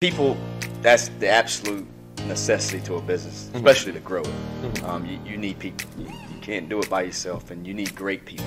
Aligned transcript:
people, 0.00 0.36
that's 0.80 1.08
the 1.18 1.28
absolute 1.28 1.84
necessity 2.28 2.80
to 2.84 2.94
a 2.94 3.02
business, 3.02 3.46
Mm-hmm. 3.46 3.56
especially 3.56 3.92
to 3.92 4.00
grow 4.00 4.22
it. 4.22 4.84
Um, 4.84 5.04
you, 5.04 5.18
you 5.24 5.36
need 5.36 5.58
people. 5.58 5.88
You, 5.98 6.06
you 6.06 6.40
can't 6.40 6.68
do 6.68 6.78
it 6.78 6.88
by 6.88 7.02
yourself, 7.02 7.50
and 7.50 7.66
you 7.66 7.74
need 7.74 7.94
great 7.96 8.24
people. 8.24 8.46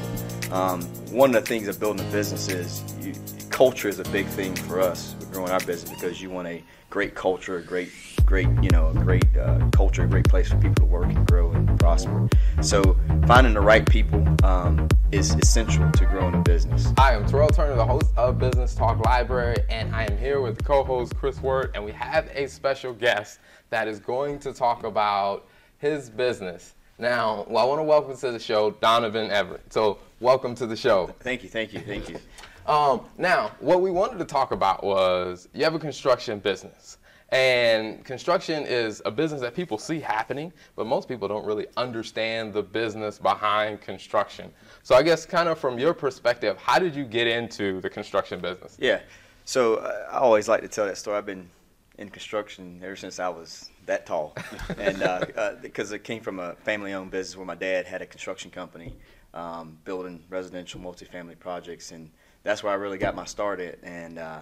Um, 0.51 0.81
one 1.11 1.35
of 1.35 1.43
the 1.43 1.47
things 1.47 1.67
of 1.67 1.77
building 1.77 2.07
a 2.07 2.11
business 2.11 2.47
is 2.47 2.81
you, 3.05 3.13
culture 3.49 3.89
is 3.89 3.99
a 3.99 4.03
big 4.05 4.27
thing 4.27 4.55
for 4.55 4.79
us 4.79 5.13
growing 5.31 5.51
our 5.51 5.59
business 5.61 5.89
because 5.89 6.21
you 6.21 6.29
want 6.29 6.47
a 6.47 6.63
great 6.89 7.15
culture, 7.15 7.57
a 7.57 7.61
great, 7.61 7.89
great, 8.25 8.47
you 8.61 8.69
know, 8.69 8.87
a 8.89 8.93
great 8.93 9.25
uh, 9.37 9.67
culture, 9.71 10.03
a 10.03 10.07
great 10.07 10.27
place 10.27 10.49
for 10.49 10.57
people 10.57 10.75
to 10.75 10.85
work 10.85 11.05
and 11.05 11.27
grow 11.27 11.51
and 11.51 11.79
prosper. 11.79 12.29
So 12.61 12.97
finding 13.27 13.53
the 13.53 13.61
right 13.61 13.87
people 13.87 14.25
um, 14.43 14.87
is 15.11 15.35
essential 15.35 15.89
to 15.91 16.05
growing 16.05 16.35
a 16.35 16.41
business. 16.41 16.93
I 16.97 17.13
am 17.13 17.25
Terrell 17.25 17.49
Turner, 17.49 17.75
the 17.75 17.85
host 17.85 18.11
of 18.17 18.39
Business 18.39 18.75
Talk 18.75 19.03
Library, 19.05 19.57
and 19.69 19.93
I 19.95 20.03
am 20.03 20.17
here 20.17 20.41
with 20.41 20.63
co-host 20.63 21.15
Chris 21.15 21.41
Word, 21.41 21.71
and 21.75 21.83
we 21.83 21.91
have 21.91 22.29
a 22.33 22.47
special 22.47 22.93
guest 22.93 23.39
that 23.69 23.87
is 23.87 23.99
going 23.99 24.39
to 24.39 24.53
talk 24.53 24.83
about 24.83 25.47
his 25.77 26.09
business. 26.09 26.75
Now, 26.99 27.45
well, 27.49 27.65
I 27.65 27.67
want 27.67 27.79
to 27.79 27.83
welcome 27.83 28.15
to 28.15 28.31
the 28.31 28.39
show 28.39 28.71
Donovan 28.71 29.31
Everett. 29.31 29.73
So, 29.73 29.97
welcome 30.19 30.53
to 30.55 30.67
the 30.67 30.75
show. 30.75 31.07
Thank 31.21 31.41
you, 31.41 31.49
thank 31.49 31.73
you, 31.73 31.79
thank 31.79 32.09
you. 32.09 32.19
Um, 32.67 33.01
now, 33.17 33.51
what 33.59 33.81
we 33.81 33.89
wanted 33.89 34.19
to 34.19 34.25
talk 34.25 34.51
about 34.51 34.83
was 34.83 35.49
you 35.53 35.63
have 35.63 35.73
a 35.73 35.79
construction 35.79 36.39
business. 36.39 36.99
And 37.31 38.03
construction 38.03 38.65
is 38.65 39.01
a 39.05 39.11
business 39.11 39.39
that 39.39 39.55
people 39.55 39.77
see 39.77 40.01
happening, 40.01 40.51
but 40.75 40.85
most 40.85 41.07
people 41.07 41.29
don't 41.29 41.45
really 41.45 41.65
understand 41.77 42.53
the 42.53 42.61
business 42.61 43.17
behind 43.17 43.79
construction. 43.79 44.51
So, 44.83 44.95
I 44.95 45.03
guess, 45.03 45.25
kind 45.25 45.47
of 45.47 45.57
from 45.57 45.79
your 45.79 45.93
perspective, 45.93 46.57
how 46.57 46.77
did 46.77 46.93
you 46.93 47.05
get 47.05 47.27
into 47.27 47.79
the 47.79 47.89
construction 47.89 48.41
business? 48.41 48.75
Yeah. 48.79 48.99
So 49.45 49.75
uh, 49.75 50.07
I 50.11 50.17
always 50.17 50.47
like 50.47 50.61
to 50.61 50.67
tell 50.67 50.85
that 50.85 50.97
story. 50.97 51.17
I've 51.17 51.25
been 51.25 51.49
in 51.97 52.09
construction 52.09 52.81
ever 52.83 52.95
since 52.95 53.19
I 53.19 53.29
was 53.29 53.69
that 53.85 54.05
tall, 54.05 54.35
and 54.77 55.01
uh, 55.01 55.25
uh, 55.35 55.55
because 55.61 55.91
it 55.91 56.03
came 56.03 56.21
from 56.21 56.39
a 56.39 56.55
family-owned 56.55 57.11
business 57.11 57.35
where 57.35 57.45
my 57.45 57.55
dad 57.55 57.85
had 57.85 58.01
a 58.01 58.05
construction 58.05 58.51
company, 58.51 58.95
um, 59.33 59.77
building 59.83 60.23
residential 60.29 60.79
multifamily 60.79 61.39
projects, 61.39 61.91
and 61.91 62.09
that's 62.43 62.63
where 62.63 62.71
I 62.71 62.75
really 62.75 62.97
got 62.97 63.15
my 63.15 63.25
start 63.25 63.59
at. 63.59 63.79
And 63.83 64.19
uh, 64.19 64.39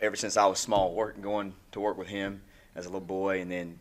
ever 0.00 0.16
since 0.16 0.36
I 0.36 0.46
was 0.46 0.58
small, 0.58 0.94
working 0.94 1.22
going 1.22 1.54
to 1.72 1.80
work 1.80 1.98
with 1.98 2.08
him 2.08 2.42
as 2.74 2.86
a 2.86 2.88
little 2.88 3.00
boy, 3.00 3.40
and 3.40 3.50
then 3.50 3.78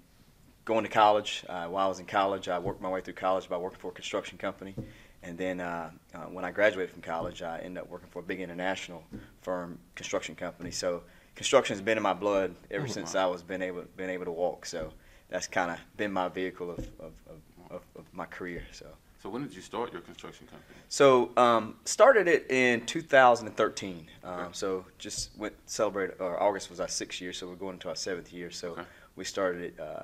going 0.66 0.84
to 0.84 0.90
college. 0.90 1.46
Uh, 1.48 1.66
while 1.68 1.86
I 1.86 1.90
was 1.90 2.00
in 2.00 2.06
college, 2.06 2.50
I 2.50 2.60
worked 2.60 2.82
my 2.82 2.90
way 2.90 3.02
through 3.02 3.14
college 3.14 3.48
by 3.48 3.58
working 3.58 3.80
for 3.80 3.92
a 3.92 3.94
construction 3.94 4.38
company. 4.38 4.76
And 5.24 5.38
then 5.38 5.60
uh, 5.60 5.90
uh, 6.14 6.20
when 6.26 6.46
I 6.46 6.52
graduated 6.52 6.92
from 6.92 7.02
college, 7.02 7.42
I 7.42 7.60
ended 7.60 7.84
up 7.84 7.90
working 7.90 8.10
for 8.10 8.20
a 8.20 8.24
big 8.24 8.40
international 8.40 9.04
firm 9.42 9.80
construction 9.96 10.36
company. 10.36 10.72
So 10.72 11.04
construction 11.36 11.76
has 11.76 11.82
been 11.82 11.98
in 11.98 12.04
my 12.04 12.14
blood 12.14 12.56
ever 12.72 12.88
since 12.88 13.16
I 13.16 13.26
was 13.26 13.42
been 13.42 13.62
able 13.62 13.84
been 13.96 14.10
able 14.10 14.26
to 14.26 14.32
walk. 14.32 14.66
So 14.66 14.92
that's 15.30 15.48
kind 15.48 15.72
of 15.72 15.80
been 15.98 16.12
my 16.12 16.30
vehicle 16.30 16.72
of, 16.72 16.80
of, 17.00 17.12
of, 17.30 17.42
of, 17.70 17.82
of 17.96 18.06
my 18.14 18.26
career. 18.26 18.64
So. 18.72 18.86
So 19.22 19.30
when 19.30 19.42
did 19.44 19.56
you 19.56 19.62
start 19.62 19.92
your 19.92 20.02
construction 20.02 20.46
company? 20.48 20.76
So 20.90 21.32
um, 21.38 21.76
started 21.86 22.28
it 22.28 22.50
in 22.52 22.86
2013. 22.86 24.08
Um, 24.24 24.32
Okay. 24.34 24.48
So 24.52 24.86
just 24.98 25.36
went 25.38 25.56
celebrated. 25.66 26.18
Or 26.20 26.42
August 26.42 26.70
was 26.70 26.80
our 26.80 26.88
sixth 26.88 27.20
year, 27.22 27.34
so 27.34 27.48
we're 27.48 27.56
going 27.56 27.74
into 27.74 27.90
our 27.90 27.96
seventh 27.96 28.32
year. 28.32 28.52
So 28.52 28.70
Okay. 28.74 28.84
we 29.16 29.24
started 29.24 29.62
it 29.64 29.80
uh, 29.80 30.04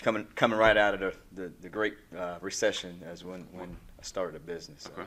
coming 0.00 0.26
coming 0.34 0.58
right 0.58 0.76
out 0.76 0.94
of 0.94 1.00
the 1.00 1.14
the, 1.42 1.52
the 1.62 1.68
great 1.68 1.94
uh, 2.16 2.38
recession 2.40 3.00
as 3.06 3.24
when 3.24 3.46
when 3.52 3.76
I 3.98 4.02
started 4.02 4.36
a 4.36 4.40
business. 4.40 4.82
So. 4.84 4.92
Okay. 4.92 5.02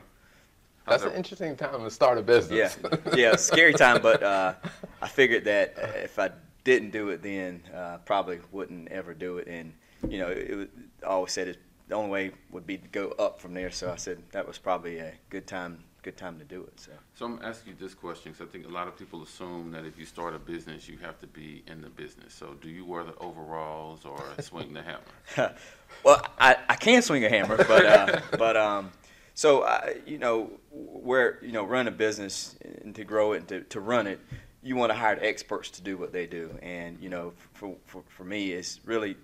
That's 0.88 1.02
How's 1.02 1.10
an 1.10 1.16
interesting 1.18 1.56
time 1.56 1.82
to 1.82 1.90
start 1.90 2.16
a 2.16 2.22
business. 2.22 2.78
yeah, 2.80 3.14
yeah, 3.16 3.36
scary 3.36 3.72
time, 3.74 4.00
but 4.00 4.22
uh, 4.22 4.54
I 5.02 5.08
figured 5.08 5.44
that 5.44 5.74
uh, 5.76 5.86
if 5.98 6.16
I 6.16 6.30
didn't 6.62 6.90
do 6.90 7.08
it 7.08 7.22
then, 7.24 7.60
uh, 7.74 7.98
probably 8.04 8.38
wouldn't 8.52 8.86
ever 8.88 9.12
do 9.12 9.38
it. 9.38 9.48
And 9.48 9.72
you 10.08 10.18
know, 10.20 10.28
it, 10.28 10.54
was, 10.56 10.68
I 11.02 11.06
always 11.06 11.32
said 11.32 11.48
it, 11.48 11.58
the 11.88 11.94
only 11.94 12.10
way 12.10 12.30
would 12.50 12.66
be 12.66 12.78
to 12.78 12.88
go 12.88 13.10
up 13.18 13.40
from 13.40 13.54
there. 13.54 13.70
So 13.70 13.92
I 13.92 13.96
said 13.96 14.22
that 14.32 14.46
was 14.46 14.58
probably 14.58 14.98
a 14.98 15.12
good 15.30 15.46
time, 15.46 15.84
good 16.02 16.16
time 16.16 16.38
to 16.38 16.44
do 16.44 16.62
it. 16.62 16.80
So. 16.80 16.92
So 17.14 17.26
I'm 17.26 17.40
asking 17.42 17.74
you 17.74 17.78
this 17.78 17.94
question 17.94 18.32
because 18.32 18.46
I 18.48 18.50
think 18.50 18.66
a 18.66 18.72
lot 18.72 18.88
of 18.88 18.98
people 18.98 19.22
assume 19.22 19.70
that 19.72 19.84
if 19.84 19.98
you 19.98 20.04
start 20.04 20.34
a 20.34 20.38
business, 20.38 20.88
you 20.88 20.98
have 20.98 21.18
to 21.20 21.26
be 21.26 21.62
in 21.66 21.80
the 21.80 21.90
business. 21.90 22.34
So 22.34 22.54
do 22.60 22.68
you 22.68 22.84
wear 22.84 23.04
the 23.04 23.16
overalls 23.18 24.04
or 24.04 24.22
swing 24.40 24.74
the 24.74 24.82
hammer? 24.82 25.54
well, 26.04 26.24
I, 26.38 26.56
I 26.68 26.74
can 26.76 27.02
swing 27.02 27.24
a 27.24 27.28
hammer, 27.28 27.56
but 27.56 27.86
uh, 27.86 28.20
but 28.38 28.56
um, 28.56 28.90
so 29.34 29.64
I, 29.64 29.96
you 30.06 30.18
know 30.18 30.50
where 30.72 31.38
you 31.42 31.52
know 31.52 31.64
run 31.64 31.86
a 31.88 31.92
business 31.92 32.56
and 32.82 32.94
to 32.94 33.04
grow 33.04 33.32
it 33.32 33.38
and 33.38 33.48
to, 33.48 33.60
to 33.62 33.80
run 33.80 34.06
it, 34.06 34.18
you 34.62 34.74
want 34.74 34.90
to 34.90 34.98
hire 34.98 35.18
experts 35.20 35.70
to 35.70 35.82
do 35.82 35.96
what 35.96 36.12
they 36.12 36.26
do, 36.26 36.58
and 36.62 36.98
you 37.00 37.08
know 37.08 37.32
for 37.54 37.76
for, 37.84 38.02
for 38.08 38.24
me 38.24 38.52
it's 38.52 38.80
really 38.84 39.16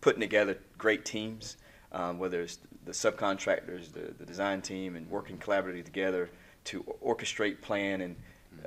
putting 0.00 0.20
together 0.20 0.58
great 0.76 1.06
teams, 1.06 1.56
um, 1.94 2.18
whether 2.18 2.42
it's 2.42 2.58
the 2.84 2.92
subcontractors, 2.92 3.92
the, 3.92 4.12
the 4.18 4.26
design 4.26 4.60
team, 4.60 4.96
and 4.96 5.08
working 5.08 5.38
collaboratively 5.38 5.84
together 5.84 6.28
to 6.64 6.82
orchestrate, 7.04 7.60
plan, 7.60 8.02
and 8.02 8.16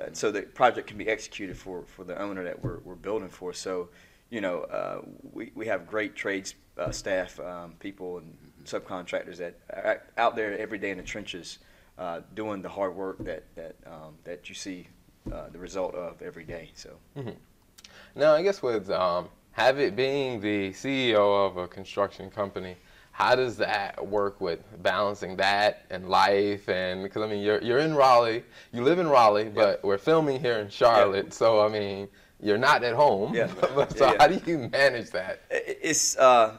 uh, 0.00 0.06
so 0.12 0.30
the 0.30 0.42
project 0.42 0.88
can 0.88 0.98
be 0.98 1.08
executed 1.08 1.56
for, 1.56 1.84
for 1.84 2.04
the 2.04 2.20
owner 2.20 2.42
that 2.44 2.62
we're, 2.62 2.78
we're 2.80 2.94
building 2.94 3.28
for. 3.28 3.52
So, 3.52 3.88
you 4.30 4.40
know, 4.40 4.60
uh, 4.62 5.02
we, 5.32 5.52
we 5.54 5.66
have 5.66 5.86
great 5.86 6.16
trades 6.16 6.54
uh, 6.78 6.90
staff, 6.90 7.38
um, 7.40 7.74
people, 7.80 8.18
and 8.18 8.36
subcontractors 8.64 9.36
that 9.36 9.54
are 9.70 10.02
out 10.16 10.36
there 10.36 10.58
every 10.58 10.78
day 10.78 10.90
in 10.90 10.98
the 10.98 11.02
trenches 11.02 11.58
uh, 11.98 12.20
doing 12.34 12.62
the 12.62 12.68
hard 12.68 12.94
work 12.94 13.18
that, 13.24 13.44
that, 13.56 13.74
um, 13.86 14.14
that 14.24 14.48
you 14.48 14.54
see 14.54 14.86
uh, 15.32 15.48
the 15.50 15.58
result 15.58 15.94
of 15.94 16.22
every 16.22 16.44
day. 16.44 16.70
So. 16.74 16.90
Now, 18.14 18.34
I 18.34 18.42
guess 18.42 18.62
with 18.62 18.90
um, 18.90 19.28
have 19.52 19.78
it 19.78 19.96
being 19.96 20.40
the 20.40 20.70
CEO 20.70 21.46
of 21.46 21.56
a 21.56 21.66
construction 21.66 22.30
company, 22.30 22.76
how 23.18 23.34
does 23.34 23.56
that 23.56 24.06
work 24.06 24.40
with 24.40 24.60
balancing 24.80 25.34
that 25.34 25.84
and 25.90 26.08
life? 26.08 26.68
And 26.68 27.02
because 27.02 27.20
I 27.20 27.26
mean, 27.26 27.42
you're 27.42 27.60
you're 27.60 27.80
in 27.80 27.96
Raleigh, 27.96 28.44
you 28.72 28.84
live 28.84 29.00
in 29.00 29.08
Raleigh, 29.08 29.50
but 29.52 29.82
we're 29.82 29.98
filming 29.98 30.38
here 30.38 30.60
in 30.60 30.68
Charlotte, 30.68 31.34
so 31.34 31.60
I 31.60 31.68
mean, 31.68 32.06
you're 32.40 32.58
not 32.58 32.84
at 32.84 32.94
home. 32.94 33.34
Yeah. 33.34 33.48
so 33.72 33.88
Yeah, 33.96 34.12
yeah. 34.12 34.16
how 34.20 34.28
do 34.28 34.40
you 34.48 34.68
manage 34.68 35.10
that? 35.10 35.40
It's 35.50 36.16
uh, 36.16 36.54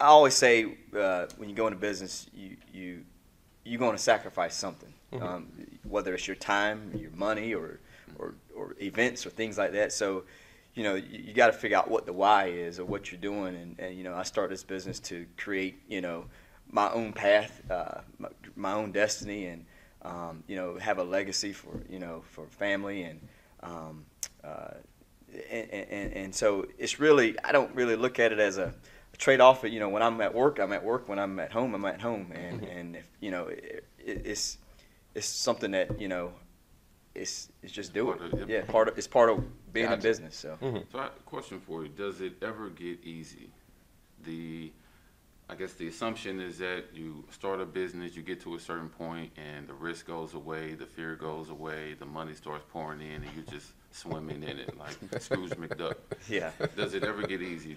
I 0.00 0.06
always 0.06 0.34
say 0.34 0.78
uh, 0.98 1.26
when 1.36 1.48
you 1.48 1.54
go 1.54 1.68
into 1.68 1.78
business, 1.78 2.26
you 2.34 2.56
you 2.72 3.04
you're 3.64 3.78
going 3.78 3.96
to 3.96 4.02
sacrifice 4.02 4.56
something, 4.56 4.92
um, 5.20 5.46
whether 5.84 6.12
it's 6.12 6.26
your 6.26 6.34
time, 6.34 6.90
your 6.96 7.12
money, 7.12 7.54
or 7.54 7.78
or 8.18 8.34
or 8.56 8.74
events 8.80 9.24
or 9.24 9.30
things 9.30 9.56
like 9.56 9.70
that. 9.72 9.92
So. 9.92 10.24
You 10.74 10.82
know, 10.82 10.94
you, 10.94 11.20
you 11.26 11.34
got 11.34 11.46
to 11.46 11.52
figure 11.52 11.76
out 11.76 11.90
what 11.90 12.06
the 12.06 12.12
why 12.12 12.46
is 12.46 12.80
or 12.80 12.84
what 12.84 13.12
you're 13.12 13.20
doing, 13.20 13.54
and, 13.54 13.78
and 13.78 13.96
you 13.96 14.04
know, 14.04 14.14
I 14.14 14.24
started 14.24 14.52
this 14.52 14.64
business 14.64 14.98
to 15.00 15.26
create, 15.36 15.80
you 15.88 16.00
know, 16.00 16.26
my 16.70 16.90
own 16.90 17.12
path, 17.12 17.62
uh, 17.70 18.00
my, 18.18 18.28
my 18.56 18.72
own 18.72 18.90
destiny, 18.90 19.46
and 19.46 19.64
um, 20.02 20.42
you 20.46 20.56
know, 20.56 20.76
have 20.78 20.98
a 20.98 21.04
legacy 21.04 21.52
for 21.52 21.80
you 21.88 21.98
know 21.98 22.22
for 22.30 22.46
family 22.46 23.02
and 23.04 23.20
um, 23.62 24.04
uh, 24.42 24.74
and, 25.50 25.70
and, 25.70 26.12
and 26.12 26.34
so 26.34 26.66
it's 26.78 27.00
really 27.00 27.36
I 27.42 27.52
don't 27.52 27.74
really 27.74 27.96
look 27.96 28.18
at 28.18 28.32
it 28.32 28.38
as 28.38 28.58
a, 28.58 28.74
a 29.12 29.16
trade 29.16 29.40
off. 29.40 29.64
You 29.64 29.80
know, 29.80 29.88
when 29.88 30.02
I'm 30.02 30.20
at 30.20 30.34
work, 30.34 30.58
I'm 30.58 30.72
at 30.72 30.84
work. 30.84 31.08
When 31.08 31.18
I'm 31.18 31.38
at 31.40 31.52
home, 31.52 31.74
I'm 31.74 31.84
at 31.84 32.00
home. 32.00 32.32
And 32.32 32.64
and 32.64 32.96
if 32.96 33.08
you 33.20 33.30
know, 33.30 33.46
it, 33.46 33.84
it, 33.98 34.22
it's 34.24 34.58
it's 35.14 35.26
something 35.26 35.70
that 35.72 36.00
you 36.00 36.08
know, 36.08 36.32
it's 37.14 37.48
it's 37.62 37.72
just 37.72 37.94
do 37.94 38.12
it. 38.12 38.48
Yeah, 38.48 38.62
part 38.62 38.88
of 38.88 38.98
it's 38.98 39.08
part 39.08 39.30
of 39.30 39.44
being 39.74 39.86
Gotcha. 39.86 39.96
in 39.96 40.00
business. 40.02 40.36
So 40.36 40.56
So 40.90 40.98
I 40.98 41.02
have 41.02 41.12
a 41.18 41.22
question 41.26 41.60
for 41.60 41.82
you. 41.82 41.88
Does 41.90 42.22
it 42.22 42.34
ever 42.42 42.70
get 42.70 43.04
easy? 43.04 43.50
The, 44.24 44.72
I 45.50 45.54
guess 45.56 45.74
the 45.74 45.88
assumption 45.88 46.40
is 46.40 46.56
that 46.58 46.84
you 46.94 47.24
start 47.30 47.60
a 47.60 47.66
business, 47.66 48.16
you 48.16 48.22
get 48.22 48.40
to 48.42 48.54
a 48.54 48.60
certain 48.60 48.88
point, 48.88 49.32
and 49.36 49.68
the 49.68 49.74
risk 49.74 50.06
goes 50.06 50.32
away, 50.32 50.72
the 50.74 50.86
fear 50.86 51.16
goes 51.16 51.50
away, 51.50 51.94
the 51.98 52.06
money 52.06 52.32
starts 52.34 52.64
pouring 52.72 53.02
in, 53.02 53.22
and 53.24 53.28
you're 53.34 53.44
just 53.52 53.72
swimming 53.90 54.42
in 54.42 54.58
it 54.58 54.78
like 54.78 54.96
Scrooge 55.20 55.50
McDuck. 55.64 55.96
yeah, 56.30 56.52
Does 56.76 56.94
it 56.94 57.04
ever 57.04 57.22
get 57.26 57.42
easy? 57.42 57.76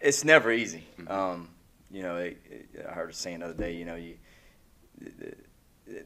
it's 0.00 0.24
never 0.24 0.50
easy. 0.52 0.84
Mhm. 0.98 1.10
Um, 1.10 1.48
you 1.90 2.02
know, 2.02 2.16
it, 2.16 2.38
it, 2.74 2.86
I 2.88 2.92
heard 2.92 3.10
a 3.10 3.12
saying 3.12 3.40
the 3.40 3.46
other 3.46 3.54
day. 3.54 3.74
You 3.74 3.84
know, 3.84 3.96
you 3.96 4.14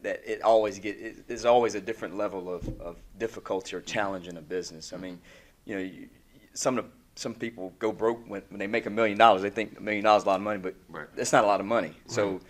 that 0.02 0.22
it 0.24 0.42
always 0.42 0.78
get 0.78 0.96
it, 0.98 1.28
there's 1.28 1.44
always 1.44 1.74
a 1.74 1.80
different 1.80 2.16
level 2.16 2.52
of, 2.52 2.68
of 2.80 2.96
difficulty 3.18 3.76
or 3.76 3.80
challenge 3.80 4.28
in 4.28 4.36
a 4.36 4.42
business. 4.42 4.92
I 4.92 4.96
mean, 4.96 5.18
you 5.64 5.74
know, 5.74 5.80
you, 5.82 6.08
some 6.54 6.78
of 6.78 6.84
the, 6.84 6.90
some 7.14 7.34
people 7.34 7.72
go 7.78 7.92
broke 7.92 8.28
when, 8.28 8.42
when 8.48 8.58
they 8.58 8.66
make 8.66 8.86
a 8.86 8.90
million 8.90 9.18
dollars. 9.18 9.42
They 9.42 9.50
think 9.50 9.78
a 9.78 9.82
million 9.82 10.04
dollars 10.04 10.22
is 10.22 10.26
a 10.26 10.30
lot 10.30 10.36
of 10.36 10.42
money, 10.42 10.58
but 10.60 10.74
Right. 10.88 11.06
that's 11.14 11.32
not 11.32 11.44
a 11.44 11.46
lot 11.46 11.60
of 11.60 11.66
money. 11.66 11.94
So 12.06 12.40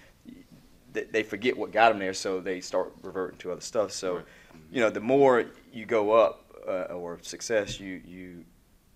they, 0.93 1.05
they 1.05 1.23
forget 1.23 1.56
what 1.56 1.73
got 1.73 1.88
them 1.90 1.99
there, 1.99 2.14
so 2.14 2.40
they 2.40 2.61
start 2.61 2.93
reverting 3.02 3.38
to 3.38 3.52
other 3.52 3.61
stuff. 3.61 3.93
So, 3.93 4.17
Right. 4.17 4.25
you 4.70 4.81
know, 4.81 4.90
the 4.90 5.00
more 5.00 5.44
you 5.73 5.87
go 5.87 6.12
up 6.12 6.44
uh, 6.67 6.94
or 6.94 7.19
success, 7.23 7.81
you 7.81 8.00
you 8.06 8.44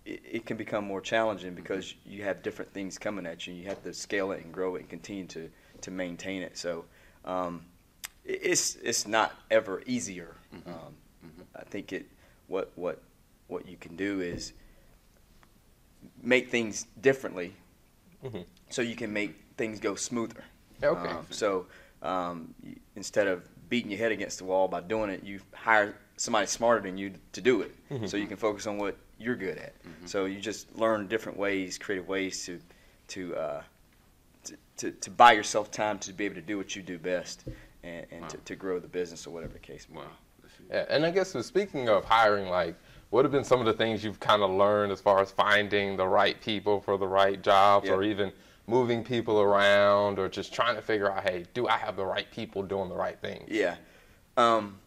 it, 0.05 0.23
it 0.25 0.47
can 0.47 0.57
become 0.57 0.85
more 0.85 1.01
challenging 1.01 1.55
because 1.55 1.95
you 2.05 2.23
have 2.23 2.43
different 2.43 2.73
things 2.73 2.97
coming 2.97 3.27
at 3.27 3.47
you. 3.47 3.55
You 3.55 3.67
have 3.67 3.83
to 3.83 3.93
scale 3.93 4.31
it 4.33 4.45
and 4.45 4.53
grow 4.53 4.77
it 4.77 4.81
and 4.81 4.89
continue 4.89 5.27
to 5.27 5.51
to 5.81 5.91
maintain 5.91 6.43
it. 6.43 6.57
So, 6.57 6.85
um, 7.25 7.65
it's 8.27 8.77
it's 8.77 9.07
not 9.07 9.35
ever 9.51 9.83
easier. 9.87 10.35
Mhm. 10.55 10.67
Um, 10.69 10.95
Mhm. 11.25 11.45
I 11.55 11.65
think 11.65 11.93
it 11.93 12.07
what 12.49 12.71
what 12.77 13.01
what 13.49 13.69
you 13.69 13.77
can 13.77 13.97
do 13.97 14.21
is 14.21 14.53
make 16.23 16.51
things 16.51 16.87
differently, 17.01 17.55
Mhm. 18.25 18.45
so 18.71 18.83
you 18.83 18.97
can 18.97 19.13
make 19.13 19.35
things 19.57 19.81
go 19.81 19.95
smoother. 19.95 20.45
Okay. 20.83 21.09
Um, 21.09 21.27
so 21.31 21.67
um, 22.03 22.55
instead 22.95 23.27
of 23.27 23.49
beating 23.69 23.91
your 23.91 23.99
head 23.99 24.13
against 24.13 24.39
the 24.39 24.45
wall 24.45 24.69
by 24.69 24.81
doing 24.81 25.11
it, 25.11 25.23
you 25.25 25.41
hire 25.55 25.97
somebody 26.17 26.47
smarter 26.47 26.81
than 26.81 26.97
you 26.99 27.13
to 27.33 27.41
do 27.41 27.63
it, 27.63 27.75
so 28.09 28.17
you 28.17 28.27
can 28.27 28.37
focus 28.37 28.67
on 28.67 28.79
what 28.79 28.97
you're 29.19 29.35
good 29.37 29.59
at. 29.59 29.75
So 30.05 30.27
you 30.27 30.41
just 30.41 30.75
learn 30.77 31.09
different 31.09 31.39
ways, 31.39 31.79
creative 31.79 32.07
ways 32.09 32.45
to 32.47 32.61
to, 33.09 33.37
uh, 33.37 33.63
to 34.45 34.57
to 34.79 34.91
to 34.93 35.11
buy 35.11 35.33
yourself 35.33 35.71
time 35.71 35.99
to 36.01 36.13
be 36.13 36.25
able 36.27 36.35
to 36.35 36.43
do 36.43 36.57
what 36.59 36.75
you 36.77 36.83
do 36.83 36.99
best, 36.99 37.45
and, 37.87 38.07
and 38.11 38.29
to, 38.31 38.37
Wow. 38.37 38.43
to 38.45 38.57
grow 38.57 38.79
the 38.81 38.89
business 38.89 39.27
or 39.27 39.31
whatever 39.31 39.53
the 39.55 39.59
case. 39.59 39.87
may 39.89 39.97
be. 39.97 40.01
Wow. 40.03 40.11
That's- 40.43 40.89
Yeah, 40.89 40.95
and 40.95 41.07
I 41.07 41.11
guess 41.11 41.31
so 41.31 41.43
speaking 41.43 41.89
of 41.89 42.05
hiring, 42.05 42.49
like, 42.49 42.75
what 43.11 43.25
have 43.25 43.33
been 43.33 43.45
some 43.45 43.61
of 43.61 43.67
the 43.67 43.73
things 43.73 44.03
you've 44.03 44.21
kind 44.21 44.43
of 44.43 44.51
learned 44.51 44.91
as 44.93 45.01
far 45.01 45.21
as 45.21 45.31
finding 45.31 45.97
the 45.97 46.07
right 46.07 46.41
people 46.41 46.81
for 46.81 46.99
the 46.99 47.07
right 47.07 47.41
jobs, 47.41 47.87
Yeah. 47.87 47.95
or 47.95 48.03
even 48.03 48.33
moving 48.67 49.05
people 49.05 49.41
around, 49.41 50.19
or 50.19 50.29
just 50.29 50.53
trying 50.53 50.75
to 50.75 50.83
figure 50.83 51.11
out, 51.11 51.23
hey, 51.23 51.45
do 51.55 51.69
I 51.69 51.77
have 51.77 51.95
the 51.97 52.05
right 52.05 52.29
people 52.33 52.63
doing 52.65 52.89
the 52.89 52.97
right 52.97 53.19
things? 53.21 53.45
Yeah. 53.49 53.77
Um, 54.37 54.79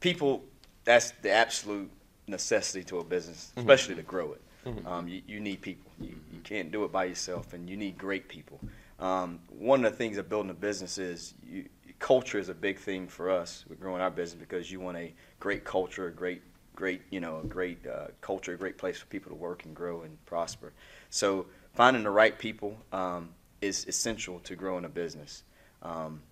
people, 0.00 0.44
that's 0.84 1.12
the 1.22 1.30
absolute 1.30 1.90
necessity 2.26 2.84
to 2.84 2.98
a 2.98 3.04
business, 3.04 3.52
especially 3.56 3.94
to 3.94 4.02
grow 4.02 4.32
it. 4.32 4.40
Um, 4.86 5.08
you, 5.08 5.20
you 5.26 5.40
need 5.40 5.60
people. 5.60 5.90
You, 6.00 6.16
you 6.32 6.40
can't 6.42 6.70
do 6.72 6.84
it 6.84 6.92
by 6.92 7.04
yourself, 7.04 7.52
and 7.52 7.68
you 7.68 7.76
need 7.76 7.98
great 7.98 8.28
people. 8.28 8.58
Um, 8.98 9.40
one 9.50 9.84
of 9.84 9.92
the 9.92 9.98
things 9.98 10.16
of 10.16 10.28
building 10.30 10.50
a 10.50 10.54
business 10.54 10.96
is 10.96 11.34
you, 11.46 11.66
culture 11.98 12.38
is 12.38 12.48
a 12.48 12.54
big 12.54 12.78
thing 12.78 13.08
for 13.08 13.30
us. 13.30 13.64
We're 13.68 13.76
growing 13.76 14.02
our 14.02 14.10
business 14.10 14.40
because 14.40 14.70
you 14.70 14.80
want 14.80 14.96
a 14.96 15.12
great 15.40 15.64
culture, 15.64 16.06
a 16.06 16.12
great, 16.12 16.42
great, 16.74 17.02
you 17.10 17.20
know, 17.20 17.40
a 17.40 17.46
great 17.46 17.86
uh, 17.86 18.08
culture, 18.20 18.52
a 18.52 18.56
great 18.56 18.78
place 18.78 18.98
for 18.98 19.06
people 19.06 19.30
to 19.30 19.36
work 19.36 19.64
and 19.64 19.74
grow 19.74 20.02
and 20.02 20.24
prosper. 20.26 20.72
So 21.10 21.46
finding 21.74 22.02
the 22.02 22.10
right 22.10 22.38
people 22.38 22.76
um, 22.92 23.30
is 23.60 23.86
essential 23.86 24.40
to 24.40 24.56
growing 24.56 24.84
a 24.84 24.88
business. 24.88 25.44
Um, 25.82 26.22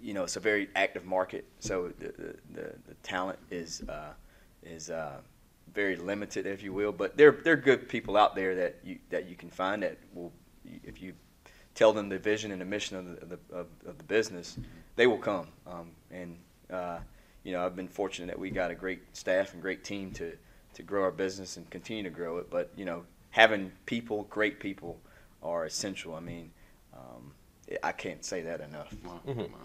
you 0.00 0.14
know, 0.14 0.24
it's 0.24 0.36
a 0.36 0.40
very 0.40 0.68
active 0.76 1.04
market, 1.04 1.44
so 1.58 1.92
the 1.98 2.34
the, 2.54 2.74
the, 2.86 2.94
talent 3.02 3.38
is 3.50 3.82
uh, 3.88 4.12
is 4.62 4.90
uh, 4.90 5.18
very 5.74 5.96
limited, 5.96 6.46
if 6.46 6.62
you 6.62 6.72
will. 6.72 6.92
But 6.92 7.16
there 7.16 7.32
there 7.32 7.54
are 7.54 7.56
good 7.56 7.88
people 7.88 8.16
out 8.16 8.36
there 8.36 8.54
that 8.54 8.76
you 8.84 8.98
that 9.10 9.28
you 9.28 9.34
can 9.34 9.50
find 9.50 9.82
that 9.82 9.98
will, 10.14 10.32
if 10.84 11.02
you 11.02 11.14
tell 11.76 11.92
them 11.92 12.08
the 12.08 12.18
vision 12.18 12.50
and 12.50 12.60
the 12.60 12.64
mission 12.64 12.96
of 12.96 13.04
the 13.06 13.22
of 13.22 13.28
the, 13.28 13.38
of, 13.54 13.66
of 13.86 13.98
the 13.98 14.04
business, 14.04 14.58
they 14.96 15.06
will 15.06 15.18
come. 15.18 15.46
Um, 15.66 15.90
and 16.10 16.36
uh, 16.72 16.98
you 17.44 17.52
know, 17.52 17.64
I've 17.64 17.76
been 17.76 17.86
fortunate 17.86 18.26
that 18.26 18.38
we 18.38 18.50
got 18.50 18.72
a 18.72 18.74
great 18.74 19.02
staff 19.16 19.52
and 19.52 19.62
great 19.62 19.84
team 19.84 20.10
to 20.12 20.36
to 20.74 20.82
grow 20.82 21.04
our 21.04 21.12
business 21.12 21.56
and 21.56 21.70
continue 21.70 22.02
to 22.02 22.10
grow 22.10 22.38
it. 22.38 22.50
But 22.50 22.70
you 22.76 22.84
know, 22.84 23.04
having 23.30 23.70
people, 23.86 24.24
great 24.24 24.58
people, 24.58 24.98
are 25.42 25.64
essential. 25.66 26.16
I 26.16 26.20
mean. 26.20 26.50
Um, 26.92 27.32
I 27.82 27.92
can't 27.92 28.24
say 28.24 28.42
that 28.42 28.60
enough. 28.60 28.94
Wow. 29.04 29.20
Mhm. 29.26 29.50
Wow. 29.50 29.58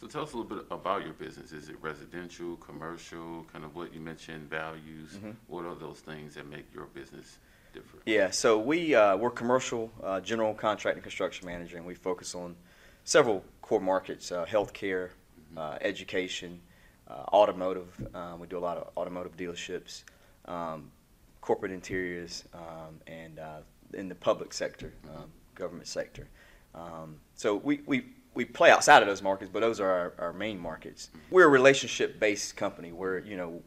So 0.00 0.06
tell 0.06 0.22
us 0.22 0.32
a 0.32 0.36
little 0.36 0.56
bit 0.56 0.64
about 0.70 1.02
your 1.02 1.12
business. 1.14 1.50
Is 1.50 1.68
it 1.68 1.76
residential, 1.82 2.54
commercial, 2.58 3.44
kind 3.52 3.64
of 3.64 3.74
what 3.74 3.92
you 3.92 4.00
mentioned, 4.00 4.48
values? 4.48 5.18
Mhm. 5.20 5.34
What 5.48 5.64
are 5.64 5.74
those 5.74 5.98
things 5.98 6.36
that 6.36 6.46
make 6.46 6.72
your 6.72 6.86
business 6.86 7.38
different? 7.78 8.02
Yeah, 8.06 8.30
so 8.30 8.58
we 8.58 8.94
uh, 8.94 9.16
we're 9.16 9.30
commercial 9.30 9.90
uh, 10.02 10.20
general 10.20 10.54
contracting 10.54 10.98
and 10.98 11.02
construction 11.02 11.46
manager, 11.46 11.76
and 11.76 11.86
we 11.86 11.94
focus 11.94 12.34
on 12.34 12.56
several 13.04 13.44
core 13.62 13.80
markets: 13.80 14.32
uh, 14.32 14.44
healthcare, 14.46 15.10
uh, 15.56 15.78
education, 15.80 16.60
uh, 17.08 17.24
automotive. 17.32 17.88
Um, 18.14 18.40
we 18.40 18.46
do 18.46 18.58
a 18.58 18.60
lot 18.60 18.76
of 18.76 18.90
automotive 18.96 19.36
dealerships, 19.36 20.04
um, 20.46 20.90
corporate 21.40 21.72
interiors, 21.72 22.44
um, 22.54 23.00
and 23.06 23.38
uh, 23.38 23.58
in 23.94 24.08
the 24.08 24.14
public 24.14 24.52
sector, 24.52 24.92
um, 25.16 25.30
government 25.54 25.86
sector. 25.86 26.28
Um, 26.74 27.16
so 27.34 27.56
we, 27.56 27.80
we 27.86 28.04
we 28.34 28.44
play 28.44 28.70
outside 28.70 29.02
of 29.02 29.08
those 29.08 29.22
markets, 29.22 29.50
but 29.52 29.60
those 29.60 29.80
are 29.80 29.90
our, 29.90 30.14
our 30.18 30.32
main 30.32 30.58
markets. 30.58 31.10
We're 31.30 31.46
a 31.46 31.48
relationship-based 31.48 32.56
company 32.56 32.92
where 32.92 33.18
you 33.18 33.36
know 33.36 33.62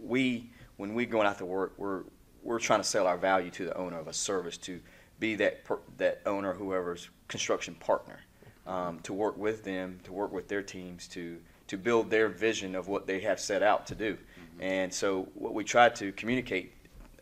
we 0.00 0.50
when 0.76 0.94
we 0.94 1.06
going 1.06 1.26
out 1.26 1.38
to 1.38 1.46
work, 1.46 1.74
we're 1.76 2.02
we're 2.42 2.58
trying 2.58 2.80
to 2.80 2.84
sell 2.84 3.06
our 3.06 3.18
value 3.18 3.50
to 3.50 3.64
the 3.64 3.76
owner 3.76 3.98
of 3.98 4.08
a 4.08 4.12
service 4.12 4.56
to 4.58 4.80
be 5.20 5.34
that 5.36 5.64
per, 5.64 5.78
that 5.98 6.20
owner, 6.26 6.52
whoever's 6.52 7.08
construction 7.28 7.74
partner, 7.76 8.20
um, 8.66 8.98
to 9.00 9.12
work 9.12 9.36
with 9.36 9.64
them, 9.64 10.00
to 10.04 10.12
work 10.12 10.32
with 10.32 10.48
their 10.48 10.62
teams, 10.62 11.06
to 11.08 11.38
to 11.68 11.78
build 11.78 12.10
their 12.10 12.28
vision 12.28 12.74
of 12.74 12.88
what 12.88 13.06
they 13.06 13.20
have 13.20 13.40
set 13.40 13.62
out 13.62 13.86
to 13.86 13.94
do. 13.94 14.18
And 14.60 14.92
so 14.92 15.28
what 15.34 15.54
we 15.54 15.64
try 15.64 15.88
to 15.88 16.12
communicate 16.12 16.72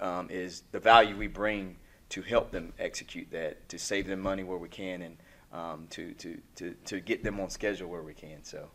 um, 0.01 0.29
is 0.29 0.65
the 0.73 0.81
value 0.81 1.17
we 1.17 1.29
bring 1.29 1.77
to 2.09 2.23
help 2.23 2.51
them 2.51 2.73
execute 2.81 3.31
that, 3.31 3.69
to 3.69 3.79
save 3.79 4.09
them 4.09 4.19
money 4.21 4.43
where 4.43 4.59
we 4.59 4.69
can, 4.69 5.03
and 5.03 5.17
um, 5.53 5.87
to, 5.91 6.13
to, 6.15 6.39
to, 6.57 6.75
to 6.87 7.01
get 7.01 7.23
them 7.23 7.39
on 7.39 7.49
schedule 7.49 7.89
where 7.89 8.03
we 8.03 8.13
can. 8.15 8.43
So 8.43 8.69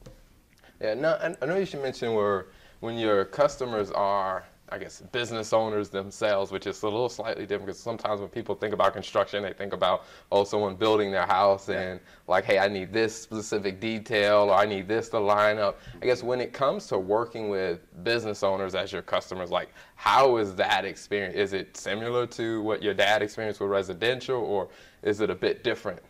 Yeah, 0.80 0.94
no, 0.94 1.10
I- 1.22 1.36
I 1.42 1.46
know 1.46 1.58
you 1.58 1.66
should 1.66 1.82
mention 1.82 2.14
where 2.14 2.48
when 2.80 2.98
your 2.98 3.26
customers 3.26 3.92
are, 3.92 4.46
I 4.70 4.80
guess, 4.80 5.02
business 5.12 5.54
owners 5.54 5.90
themselves, 5.90 6.52
which 6.52 6.66
is 6.66 6.82
a 6.82 6.86
little 6.88 7.08
slightly 7.08 7.46
different 7.46 7.68
because 7.68 7.80
sometimes 7.80 8.20
when 8.20 8.30
people 8.30 8.56
think 8.56 8.74
about 8.74 8.94
construction, 8.94 9.44
they 9.44 9.54
think 9.54 9.74
about, 9.74 10.06
oh, 10.32 10.44
someone 10.44 10.76
building 10.76 11.12
their 11.12 11.28
house 11.28 11.70
and 11.70 12.00
like, 12.28 12.46
hey, 12.46 12.58
I 12.58 12.68
need 12.68 12.92
this 12.92 13.16
specific 13.16 13.80
detail 13.80 14.50
or 14.50 14.56
I 14.56 14.66
need 14.66 14.88
this 14.88 15.10
to 15.10 15.20
line 15.20 15.60
up. 15.60 15.80
I 16.02 16.06
guess 16.06 16.24
when 16.24 16.42
it 16.42 16.52
comes 16.52 16.88
to 16.88 16.98
working 16.98 17.50
with 17.50 17.80
business 18.04 18.42
owners 18.42 18.74
as 18.74 18.92
your 18.92 19.04
customers, 19.04 19.52
like, 19.52 19.70
how 19.96 20.38
is 20.38 20.56
that 20.56 20.84
experience? 20.84 21.36
Is 21.36 21.54
it 21.54 21.78
similar 21.78 22.26
to 22.28 22.64
what 22.64 22.82
your 22.82 22.96
dad 22.96 23.22
experienced 23.22 23.60
with 23.60 23.70
residential 23.70 24.42
or 24.42 24.70
is 25.04 25.22
it 25.22 25.30
a 25.30 25.36
bit 25.36 25.64
different? 25.64 26.02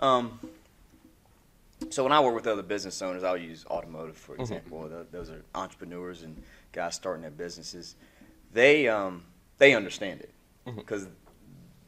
Um, 0.00 0.40
so 1.90 2.02
when 2.02 2.12
I 2.12 2.20
work 2.20 2.34
with 2.34 2.46
other 2.46 2.62
business 2.62 3.02
owners, 3.02 3.24
I'll 3.24 3.36
use 3.36 3.66
automotive 3.68 4.16
for 4.16 4.36
example. 4.36 4.88
Th 4.88 5.06
Those 5.10 5.28
are 5.28 5.42
entrepreneurs 5.54 6.22
and 6.22 6.42
guys 6.74 6.94
starting 6.94 7.22
their 7.22 7.30
businesses. 7.30 7.94
They 8.52 8.88
um, 8.88 9.24
they 9.58 9.74
understand 9.74 10.20
it 10.20 10.30
because 10.76 11.06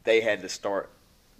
they 0.03 0.21
had 0.21 0.41
to 0.41 0.49
start 0.49 0.89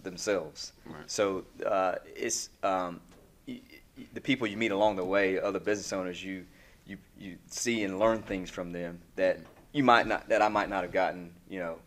themselves. 0.03 0.73
Right. 0.85 1.09
So 1.09 1.45
uh, 1.65 1.95
it's 2.15 2.49
um, 2.63 3.01
y- 3.47 3.61
y- 3.97 4.05
the 4.13 4.21
people 4.21 4.45
you 4.47 4.57
meet 4.57 4.71
along 4.71 4.97
the 4.97 5.05
way, 5.05 5.39
other 5.39 5.59
business 5.59 5.91
owners, 5.93 6.23
you 6.23 6.45
you 6.85 6.97
you 7.19 7.37
see 7.47 7.83
and 7.83 7.97
learn 7.99 8.21
things 8.21 8.49
from 8.49 8.71
them 8.71 8.99
that 9.15 9.39
you 9.73 9.83
might 9.83 10.07
not 10.07 10.29
that 10.29 10.41
I 10.41 10.47
might 10.49 10.69
not 10.69 10.83
have 10.83 10.91
gotten, 10.91 11.31
you 11.49 11.59
know, 11.59 11.79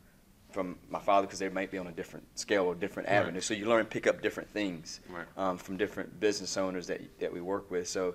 from 0.51 0.77
my 0.91 0.99
father 0.99 1.27
because 1.27 1.39
they 1.39 1.49
might 1.49 1.71
be 1.71 1.79
on 1.79 1.87
a 1.87 1.93
different 1.93 2.27
scale 2.39 2.65
or 2.65 2.75
different 2.75 3.09
Right. 3.09 3.17
avenue. 3.17 3.41
So 3.41 3.55
you 3.55 3.67
learn 3.67 3.87
pick 3.87 4.07
up 4.07 4.21
different 4.21 4.51
things 4.51 5.01
Right. 5.09 5.27
um, 5.37 5.57
from 5.59 5.77
different 5.77 6.19
business 6.21 6.57
owners 6.57 6.87
that 6.89 7.01
that 7.21 7.33
we 7.33 7.41
work 7.41 7.71
with. 7.71 7.87
So 7.89 8.15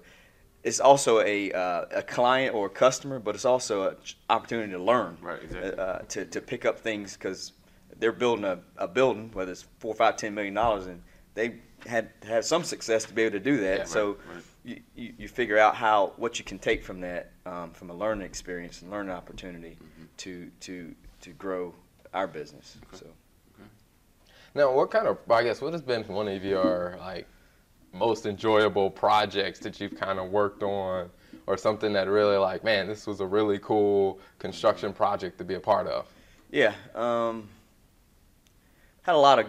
it's 0.65 0.79
also 0.79 1.21
a 1.21 1.51
uh, 1.53 1.85
a 2.01 2.01
client 2.01 2.53
or 2.55 2.65
a 2.65 2.69
customer, 2.85 3.19
but 3.19 3.35
it's 3.35 3.45
also 3.45 3.89
an 3.89 3.95
opportunity 4.29 4.71
to 4.73 4.83
learn, 4.91 5.17
Right, 5.21 5.41
exactly. 5.43 5.71
uh, 5.77 5.99
to 6.13 6.25
to 6.25 6.41
pick 6.41 6.65
up 6.65 6.79
things 6.79 7.13
because 7.15 7.53
they're 7.99 8.11
building 8.23 8.45
a, 8.45 8.59
a 8.77 8.87
building, 8.87 9.29
whether 9.33 9.51
it's 9.51 9.65
four, 9.79 9.93
five, 9.95 10.17
ten 10.17 10.33
million 10.35 10.53
dollars, 10.53 10.87
and 10.87 11.01
they 11.35 11.47
had 11.85 12.09
had 12.27 12.43
some 12.43 12.63
success 12.63 13.05
to 13.05 13.13
be 13.13 13.21
able 13.21 13.33
to 13.39 13.39
do 13.51 13.57
that. 13.61 13.77
Yeah, 13.79 13.83
so 13.85 14.07
right, 14.07 14.17
right. 14.35 14.43
You, 14.65 14.77
you, 14.95 15.13
you 15.19 15.27
figure 15.27 15.59
out 15.59 15.75
how 15.75 16.13
what 16.17 16.39
you 16.39 16.45
can 16.45 16.57
take 16.59 16.83
from 16.83 16.99
that 17.01 17.31
um, 17.45 17.69
from 17.71 17.91
a 17.91 17.93
learning 17.93 18.25
experience 18.25 18.81
and 18.81 18.89
learning 18.91 19.11
opportunity 19.13 19.77
Mm-hmm. 19.79 20.05
to 20.17 20.49
to 20.61 20.95
to 21.21 21.29
grow 21.31 21.73
our 22.13 22.27
business. 22.27 22.77
So 22.93 23.05
Now, 24.55 24.73
what 24.73 24.89
kind 24.89 25.07
of, 25.07 25.17
I 25.29 25.43
guess, 25.43 25.61
what 25.61 25.73
has 25.73 25.81
been 25.81 26.03
one 26.07 26.27
of 26.27 26.43
your 26.43 26.95
like 26.99 27.27
most 27.95 28.25
enjoyable 28.25 28.89
projects 28.89 29.59
that 29.59 29.79
you've 29.79 29.95
kind 29.95 30.19
of 30.19 30.29
worked 30.29 30.63
on, 30.63 31.09
or 31.47 31.57
something 31.57 31.93
that 31.93 32.07
really 32.07 32.37
like, 32.37 32.63
man, 32.63 32.87
this 32.87 33.07
was 33.07 33.19
a 33.19 33.25
really 33.25 33.59
cool 33.59 34.19
construction 34.39 34.93
project 34.93 35.37
to 35.37 35.43
be 35.43 35.55
a 35.55 35.59
part 35.59 35.87
of? 35.87 36.07
yeah, 36.51 36.73
um, 36.93 37.49
had 39.01 39.15
a 39.15 39.17
lot 39.17 39.39
of 39.39 39.47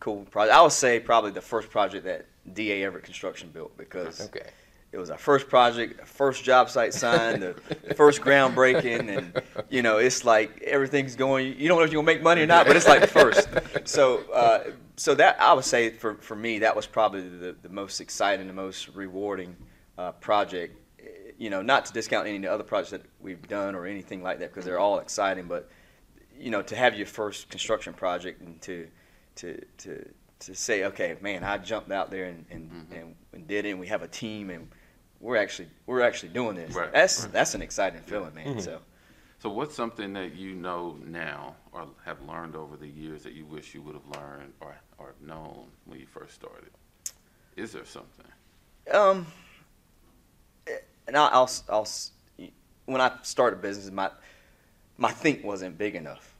cool 0.00 0.24
projects. 0.30 0.56
I 0.56 0.62
would 0.62 0.72
say 0.72 1.00
probably 1.00 1.30
the 1.30 1.40
first 1.40 1.68
project 1.70 2.04
that 2.04 2.26
DA 2.52 2.84
Everett 2.84 3.04
Construction 3.04 3.50
built 3.52 3.76
because 3.76 4.20
Okay. 4.20 4.50
It 4.94 4.98
was 4.98 5.10
our 5.10 5.18
first 5.18 5.48
project, 5.48 6.06
first 6.06 6.44
job 6.44 6.70
site 6.70 6.94
signed, 6.94 7.42
the 7.42 7.54
first 7.96 8.20
groundbreaking, 8.22 9.16
and 9.18 9.42
you 9.68 9.82
know 9.82 9.98
it's 9.98 10.24
like 10.24 10.62
everything's 10.62 11.16
going. 11.16 11.58
You 11.58 11.66
don't 11.68 11.78
know 11.78 11.84
if 11.84 11.90
you're 11.92 12.00
gonna 12.02 12.14
make 12.14 12.22
money 12.22 12.42
or 12.42 12.46
not, 12.46 12.66
but 12.66 12.76
it's 12.76 12.86
like 12.86 13.00
the 13.00 13.06
first. 13.08 13.48
So, 13.84 14.22
uh, 14.32 14.70
so 14.96 15.16
that 15.16 15.40
I 15.40 15.52
would 15.52 15.64
say 15.64 15.90
for 15.90 16.14
for 16.14 16.36
me 16.36 16.60
that 16.60 16.76
was 16.76 16.86
probably 16.86 17.28
the 17.28 17.56
the 17.60 17.68
most 17.68 18.00
exciting, 18.00 18.46
the 18.46 18.52
most 18.52 18.88
rewarding 18.94 19.56
uh, 19.98 20.12
project. 20.12 20.78
You 21.36 21.50
know, 21.50 21.60
not 21.60 21.86
to 21.86 21.92
discount 21.92 22.28
any 22.28 22.36
of 22.36 22.42
the 22.42 22.52
other 22.52 22.62
projects 22.62 22.92
that 22.92 23.02
we've 23.20 23.46
done 23.48 23.74
or 23.74 23.86
anything 23.86 24.22
like 24.22 24.38
that 24.38 24.50
because 24.50 24.64
they're 24.64 24.78
all 24.78 25.00
exciting, 25.00 25.46
but 25.48 25.68
you 26.38 26.50
know, 26.52 26.62
to 26.62 26.76
have 26.76 26.94
your 26.96 27.06
first 27.08 27.48
construction 27.50 27.92
project 27.94 28.40
and 28.42 28.62
to 28.62 28.86
to 29.36 29.60
to 29.78 30.08
to 30.38 30.54
say, 30.54 30.84
okay, 30.84 31.16
man, 31.20 31.42
I 31.42 31.58
jumped 31.58 31.90
out 31.90 32.12
there 32.12 32.26
and 32.26 32.44
and, 32.50 32.70
Mhm. 32.70 33.00
and, 33.00 33.14
and 33.32 33.48
did 33.48 33.64
it. 33.66 33.70
and 33.70 33.80
We 33.80 33.88
have 33.88 34.02
a 34.02 34.08
team, 34.08 34.50
and 34.50 34.68
we're 35.24 35.36
actually 35.38 35.68
we're 35.86 36.02
actually 36.02 36.28
doing 36.28 36.54
this. 36.54 36.74
Right, 36.74 36.92
That's 36.92 37.22
right. 37.22 37.32
that's 37.32 37.54
an 37.54 37.62
exciting 37.62 38.02
feeling, 38.02 38.34
man. 38.34 38.56
Mhm. 38.56 38.62
So 38.62 38.80
So 39.38 39.48
what's 39.48 39.74
something 39.74 40.12
that 40.12 40.34
you 40.34 40.54
know 40.54 40.98
now 41.02 41.56
or 41.72 41.88
have 42.04 42.20
learned 42.22 42.54
over 42.54 42.76
the 42.76 42.86
years 42.88 43.22
that 43.22 43.32
you 43.32 43.46
wish 43.46 43.74
you 43.74 43.80
would 43.82 43.94
have 43.94 44.06
learned 44.06 44.52
or, 44.60 44.76
or 44.98 45.14
known 45.20 45.68
when 45.86 45.98
you 45.98 46.06
first 46.06 46.34
started? 46.34 46.70
Is 47.56 47.72
there 47.72 47.86
something? 47.86 48.26
Um, 48.92 49.26
and 51.06 51.16
I'll, 51.16 51.30
I'll, 51.32 51.50
I'll, 51.70 51.88
when 52.84 53.00
I 53.00 53.12
started 53.22 53.62
business, 53.62 53.90
my 53.90 54.10
my 54.98 55.10
think 55.10 55.42
wasn't 55.42 55.78
big 55.78 55.94
enough. 55.94 56.34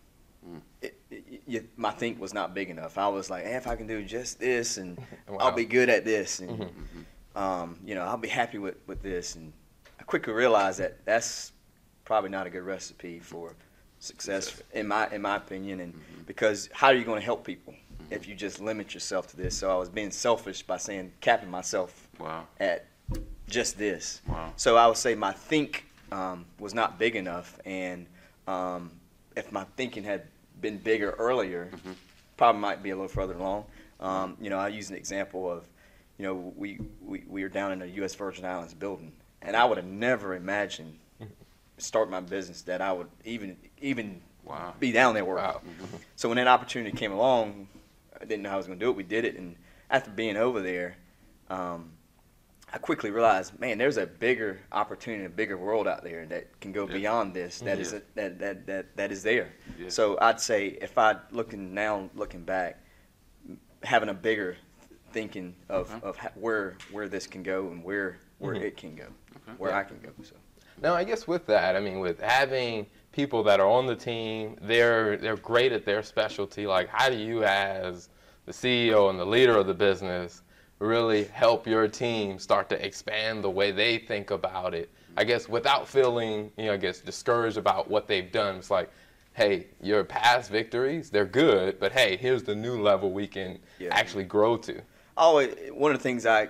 Mm. 0.46 0.60
It, 0.82 1.00
it, 1.10 1.42
it, 1.46 1.78
my 1.78 1.90
think 1.90 2.20
was 2.20 2.34
not 2.34 2.52
big 2.52 2.68
enough. 2.68 2.98
I 2.98 3.08
was 3.08 3.30
like, 3.30 3.44
hey, 3.44 3.54
if 3.54 3.66
I 3.66 3.76
can 3.76 3.86
do 3.86 4.04
just 4.04 4.38
this, 4.38 4.76
and 4.76 4.98
Wow. 5.28 5.38
I'll 5.40 5.52
be 5.52 5.64
good 5.64 5.88
at 5.88 6.04
this, 6.04 6.40
and 6.40 6.50
Mhm. 6.60 6.70
Um, 7.34 7.78
you 7.84 7.94
know, 7.94 8.02
I'll 8.02 8.16
be 8.16 8.28
happy 8.28 8.58
with, 8.58 8.76
with 8.86 9.02
this. 9.02 9.34
And 9.36 9.52
I 10.00 10.02
quickly 10.04 10.32
realized 10.32 10.78
that 10.80 11.04
that's 11.04 11.52
probably 12.04 12.30
not 12.30 12.46
a 12.46 12.50
good 12.50 12.62
recipe 12.62 13.18
for 13.18 13.54
success, 13.98 14.46
Success. 14.46 14.62
in 14.72 14.88
my 14.88 15.08
in 15.10 15.22
my 15.22 15.36
opinion. 15.36 15.80
And 15.80 15.94
Mhm. 15.94 16.26
because 16.26 16.68
how 16.72 16.88
are 16.88 16.94
you 16.94 17.04
going 17.04 17.18
to 17.20 17.24
help 17.24 17.44
people 17.44 17.74
if 18.10 18.28
you 18.28 18.34
just 18.34 18.60
limit 18.60 18.94
yourself 18.94 19.26
to 19.28 19.36
this? 19.36 19.56
So 19.56 19.70
I 19.70 19.76
was 19.78 19.88
being 19.88 20.10
selfish 20.10 20.62
by 20.62 20.76
saying 20.76 21.12
capping 21.20 21.50
myself 21.50 22.08
Wow. 22.18 22.46
at 22.60 22.86
just 23.48 23.76
this. 23.78 24.20
Wow. 24.26 24.52
So 24.56 24.76
I 24.76 24.86
would 24.86 24.96
say 24.96 25.14
my 25.14 25.32
think 25.32 25.86
um, 26.12 26.46
was 26.60 26.74
not 26.74 26.98
big 26.98 27.16
enough, 27.16 27.58
and 27.64 28.06
um, 28.46 28.92
if 29.36 29.50
my 29.50 29.64
thinking 29.76 30.04
had 30.04 30.28
been 30.60 30.78
bigger 30.78 31.10
earlier, 31.18 31.70
Mhm. 31.72 31.94
probably 32.36 32.60
might 32.60 32.82
be 32.82 32.90
a 32.90 32.94
little 32.94 33.08
further 33.08 33.34
along. 33.34 33.64
Um, 34.00 34.36
you 34.40 34.48
know, 34.50 34.58
I 34.58 34.68
use 34.68 34.90
an 34.90 34.96
example 34.96 35.50
of, 35.50 35.66
you 36.18 36.24
know, 36.24 36.52
we, 36.56 36.78
we, 37.00 37.24
we 37.28 37.42
were 37.42 37.48
down 37.48 37.72
in 37.72 37.78
the 37.80 37.88
U.S. 37.90 38.14
Virgin 38.14 38.44
Islands 38.44 38.74
building, 38.74 39.12
and 39.42 39.56
I 39.56 39.64
would 39.64 39.76
have 39.78 39.86
never 39.86 40.34
imagined 40.34 40.98
start 41.78 42.08
my 42.08 42.20
business 42.20 42.62
that 42.62 42.80
I 42.80 42.92
would 42.92 43.08
even 43.24 43.56
even 43.80 44.20
Wow. 44.44 44.74
be 44.78 44.92
down 44.92 45.14
there 45.14 45.24
working. 45.24 45.44
Wow. 45.44 45.62
So 46.16 46.28
when 46.28 46.36
that 46.36 46.46
opportunity 46.46 46.94
came 46.96 47.12
along, 47.12 47.66
I 48.20 48.26
didn't 48.26 48.42
know 48.42 48.50
how 48.50 48.56
I 48.56 48.58
was 48.58 48.66
going 48.66 48.78
to 48.78 48.84
do 48.84 48.90
it. 48.90 48.96
We 48.96 49.02
did 49.02 49.24
it, 49.24 49.36
and 49.38 49.56
after 49.90 50.10
being 50.10 50.36
over 50.36 50.60
there, 50.60 50.96
um, 51.48 51.92
I 52.72 52.76
quickly 52.78 53.10
realized, 53.10 53.58
man, 53.58 53.78
there's 53.78 53.96
a 53.96 54.06
bigger 54.06 54.60
opportunity, 54.70 55.24
a 55.24 55.28
bigger 55.30 55.56
world 55.56 55.88
out 55.88 56.04
there 56.04 56.26
that 56.26 56.60
can 56.60 56.72
go 56.72 56.86
Yeah. 56.86 56.92
beyond 56.92 57.32
this. 57.34 57.60
That 57.60 57.78
is 57.80 57.92
Yeah. 57.92 57.98
a, 57.98 58.02
that, 58.14 58.38
that 58.38 58.66
that 58.66 58.96
that 58.96 59.10
is 59.12 59.22
there. 59.22 59.52
Yeah. 59.78 59.88
So 59.88 60.18
I'd 60.20 60.40
say 60.40 60.78
if 60.80 60.96
I 60.98 61.16
looking 61.32 61.72
now, 61.74 62.08
looking 62.14 62.44
back, 62.44 62.78
having 63.82 64.10
a 64.10 64.14
bigger 64.14 64.56
thinking 65.14 65.54
of, 65.70 65.90
Okay. 65.94 66.06
of 66.06 66.16
ha- 66.18 66.30
where 66.34 66.76
where 66.90 67.08
this 67.08 67.26
can 67.26 67.42
go 67.42 67.68
and 67.68 67.82
where 67.82 68.18
where 68.38 68.54
Mhm. 68.56 68.62
it 68.62 68.76
can 68.76 68.94
go, 68.96 69.04
Okay. 69.36 69.52
where 69.58 69.72
I 69.72 69.84
can 69.84 69.98
go. 70.00 70.10
So. 70.22 70.34
Now, 70.82 70.92
I 70.94 71.04
guess 71.04 71.26
with 71.28 71.46
that, 71.46 71.76
I 71.76 71.80
mean, 71.80 72.00
with 72.00 72.20
having 72.20 72.86
people 73.12 73.44
that 73.44 73.60
are 73.60 73.68
on 73.68 73.86
the 73.86 73.94
team, 73.96 74.58
they're 74.60 75.16
they're 75.16 75.36
great 75.36 75.72
at 75.72 75.84
their 75.86 76.02
specialty. 76.02 76.66
Like, 76.66 76.88
how 76.88 77.08
do 77.08 77.16
you, 77.16 77.44
as 77.44 78.10
the 78.44 78.52
CEO 78.52 79.08
and 79.08 79.18
the 79.18 79.24
leader 79.24 79.56
of 79.56 79.66
the 79.68 79.72
business, 79.74 80.42
really 80.80 81.24
help 81.24 81.66
your 81.66 81.86
team 81.86 82.38
start 82.40 82.68
to 82.70 82.84
expand 82.84 83.44
the 83.44 83.50
way 83.50 83.70
they 83.70 83.98
think 83.98 84.32
about 84.32 84.74
it? 84.74 84.90
I 85.16 85.22
guess 85.22 85.48
without 85.48 85.86
feeling, 85.88 86.50
you 86.58 86.64
know, 86.66 86.72
I 86.72 86.76
guess 86.76 86.98
discouraged 87.00 87.56
about 87.56 87.88
what 87.88 88.08
they've 88.08 88.30
done. 88.32 88.56
It's 88.56 88.68
like, 88.70 88.90
hey, 89.34 89.68
your 89.80 90.02
past 90.02 90.50
victories, 90.50 91.08
they're 91.08 91.24
good, 91.24 91.78
but 91.78 91.92
hey, 91.92 92.16
here's 92.16 92.42
the 92.42 92.54
new 92.54 92.82
level 92.82 93.12
we 93.12 93.28
can 93.28 93.60
Yeah. 93.78 93.90
actually 93.92 94.24
grow 94.24 94.56
to. 94.56 94.82
Always 95.16 95.54
one 95.72 95.92
of 95.92 95.98
the 95.98 96.02
things 96.02 96.26
I 96.26 96.48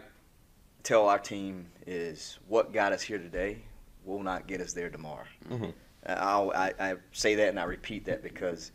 tell 0.83 1.09
our 1.09 1.19
team 1.19 1.67
is 1.87 2.39
what 2.49 2.73
got 2.73 2.93
us 2.93 3.03
here 3.03 3.19
today 3.19 3.59
will 4.05 4.23
not 4.23 4.47
get 4.47 4.61
us 4.61 4.73
there 4.73 4.91
tomorrow. 4.91 5.25
Mhm. 5.49 5.73
I'll, 6.07 6.51
I, 6.51 6.73
I 6.79 6.95
say 7.13 7.35
that 7.37 7.49
and 7.49 7.59
I 7.59 7.65
repeat 7.65 8.05
that 8.05 8.23
because, 8.23 8.73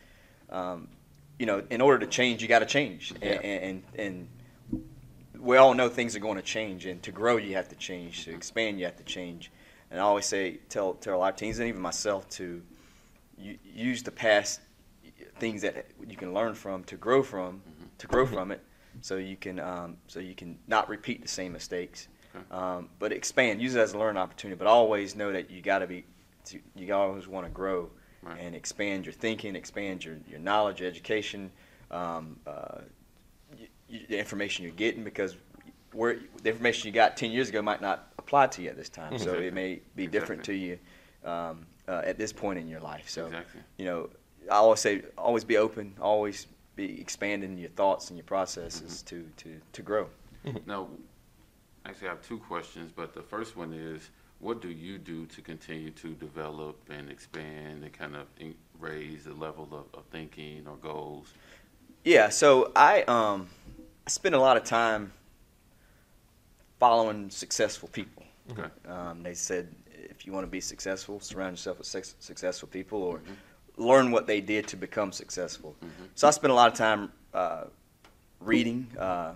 um, 0.49 0.87
you 1.37 1.45
know, 1.45 1.63
in 1.69 1.81
order 1.81 1.99
to 1.99 2.07
change, 2.07 2.41
you 2.41 2.47
got 2.47 2.59
to 2.59 2.65
change, 2.65 3.13
Yeah. 3.21 3.33
and, 3.33 3.83
and 3.95 4.27
and 4.73 5.39
we 5.39 5.55
all 5.57 5.73
know 5.73 5.87
things 5.87 6.15
are 6.15 6.19
going 6.19 6.35
to 6.35 6.41
change, 6.41 6.85
and 6.85 7.01
to 7.03 7.11
grow 7.11 7.37
you 7.37 7.55
have 7.55 7.69
to 7.69 7.75
change, 7.75 8.25
to 8.25 8.31
expand 8.33 8.79
you 8.79 8.85
have 8.85 8.97
to 8.97 9.03
change, 9.03 9.51
and 9.91 9.99
I 9.99 10.03
always 10.03 10.25
say 10.25 10.57
tell 10.69 10.95
tell 10.95 11.21
our 11.21 11.31
teams 11.31 11.59
and 11.59 11.69
even 11.69 11.81
myself 11.81 12.27
to 12.31 12.61
use 13.37 14.03
the 14.03 14.11
past 14.11 14.59
things 15.37 15.61
that 15.61 15.85
you 16.05 16.17
can 16.17 16.33
learn 16.33 16.53
from 16.55 16.83
to 16.85 16.97
grow 16.97 17.23
from 17.23 17.61
to 17.99 18.07
grow 18.07 18.25
from 18.25 18.51
it 18.51 18.61
so 19.01 19.15
you 19.17 19.35
can 19.35 19.59
um, 19.59 19.97
so 20.07 20.19
you 20.19 20.35
can 20.35 20.57
not 20.67 20.89
repeat 20.89 21.21
the 21.21 21.27
same 21.27 21.51
mistakes 21.53 22.07
Okay. 22.35 22.45
um, 22.51 22.89
but 22.99 23.11
expand 23.11 23.61
use 23.61 23.75
it 23.75 23.79
as 23.79 23.93
a 23.93 23.97
learning 23.97 24.21
opportunity 24.21 24.57
but 24.57 24.67
always 24.67 25.15
know 25.15 25.31
that 25.31 25.49
you 25.49 25.61
got 25.61 25.79
to 25.79 25.87
be 25.87 26.05
you 26.75 26.93
always 26.93 27.27
want 27.27 27.45
to 27.45 27.51
grow 27.51 27.89
Right. 28.21 28.39
and 28.41 28.53
expand 28.55 29.05
your 29.05 29.13
thinking 29.13 29.55
expand 29.55 30.03
your, 30.03 30.17
your 30.29 30.39
knowledge 30.39 30.81
your 30.81 30.89
education 30.89 31.49
um, 31.89 32.37
uh, 32.45 32.79
y- 33.57 33.67
y- 33.89 34.05
the 34.09 34.19
information 34.19 34.63
you're 34.65 34.73
getting 34.73 35.03
because 35.03 35.37
where 35.93 36.19
the 36.43 36.49
information 36.49 36.87
you 36.87 36.93
got 36.93 37.17
10 37.17 37.31
years 37.31 37.49
ago 37.49 37.61
might 37.61 37.81
not 37.81 38.11
apply 38.19 38.47
to 38.47 38.61
you 38.61 38.69
at 38.69 38.77
this 38.77 38.89
time 38.89 39.17
so 39.17 39.33
it 39.33 39.53
may 39.53 39.79
be 39.95 40.05
different 40.05 40.43
to 40.43 40.53
you 40.53 40.77
um, 41.25 41.65
uh, 41.87 42.01
at 42.05 42.17
this 42.17 42.31
point 42.33 42.59
in 42.59 42.67
your 42.67 42.79
life 42.81 43.09
so 43.09 43.25
Exactly. 43.27 43.61
you 43.77 43.85
know, 43.85 44.09
I 44.51 44.55
always 44.55 44.79
say, 44.81 45.01
always 45.17 45.43
be 45.43 45.57
open, 45.57 45.95
always 46.01 46.45
be 46.75 46.99
expanding 47.01 47.57
your 47.57 47.69
thoughts 47.69 48.09
and 48.09 48.17
your 48.17 48.25
processes 48.25 49.01
to, 49.03 49.27
to, 49.37 49.59
to 49.73 49.81
grow. 49.81 50.07
Now, 50.65 50.87
actually, 51.85 52.07
I 52.07 52.11
have 52.11 52.21
two 52.21 52.37
questions, 52.37 52.91
but 52.95 53.13
the 53.13 53.21
first 53.21 53.57
one 53.57 53.73
is, 53.73 54.09
what 54.39 54.61
do 54.61 54.69
you 54.69 54.97
do 54.97 55.25
to 55.25 55.41
continue 55.41 55.91
to 55.91 56.13
develop 56.13 56.77
and 56.89 57.09
expand 57.11 57.83
and 57.83 57.91
kind 57.91 58.15
of 58.15 58.27
in- 58.39 58.55
raise 58.79 59.25
the 59.25 59.33
level 59.33 59.67
of, 59.73 59.99
of 59.99 60.05
thinking 60.11 60.65
or 60.65 60.77
goals? 60.77 61.33
Yeah, 62.05 62.29
so 62.29 62.71
I 62.75 63.01
um, 63.03 63.49
I 64.07 64.09
spend 64.09 64.35
a 64.35 64.39
lot 64.39 64.55
of 64.55 64.63
time 64.63 65.11
following 66.79 67.29
successful 67.29 67.89
people. 67.89 68.23
Okay. 68.51 68.69
Um, 68.87 69.21
they 69.21 69.33
said 69.33 69.75
if 69.91 70.25
you 70.25 70.31
want 70.31 70.45
to 70.45 70.49
be 70.49 70.61
successful, 70.61 71.19
surround 71.19 71.53
yourself 71.53 71.77
with 71.79 71.87
suc 71.87 72.05
successful 72.19 72.69
people 72.69 73.03
or 73.03 73.17
Mm-hmm. 73.17 73.33
Learn 73.79 74.11
what 74.11 74.27
they 74.27 74.41
did 74.41 74.67
to 74.67 74.77
become 74.77 75.11
successful. 75.11 75.75
Mhm. 75.81 76.09
So 76.15 76.27
I 76.27 76.31
spend 76.31 76.51
a 76.51 76.55
lot 76.55 76.71
of 76.71 76.77
time 76.77 77.11
uh, 77.33 77.65
reading 78.39 78.87
uh, 78.99 79.35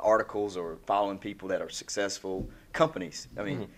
articles 0.00 0.56
or 0.56 0.76
following 0.86 1.18
people 1.18 1.48
that 1.48 1.60
are 1.62 1.68
successful 1.70 2.48
companies. 2.72 3.28
I 3.38 3.42
mean, 3.44 3.68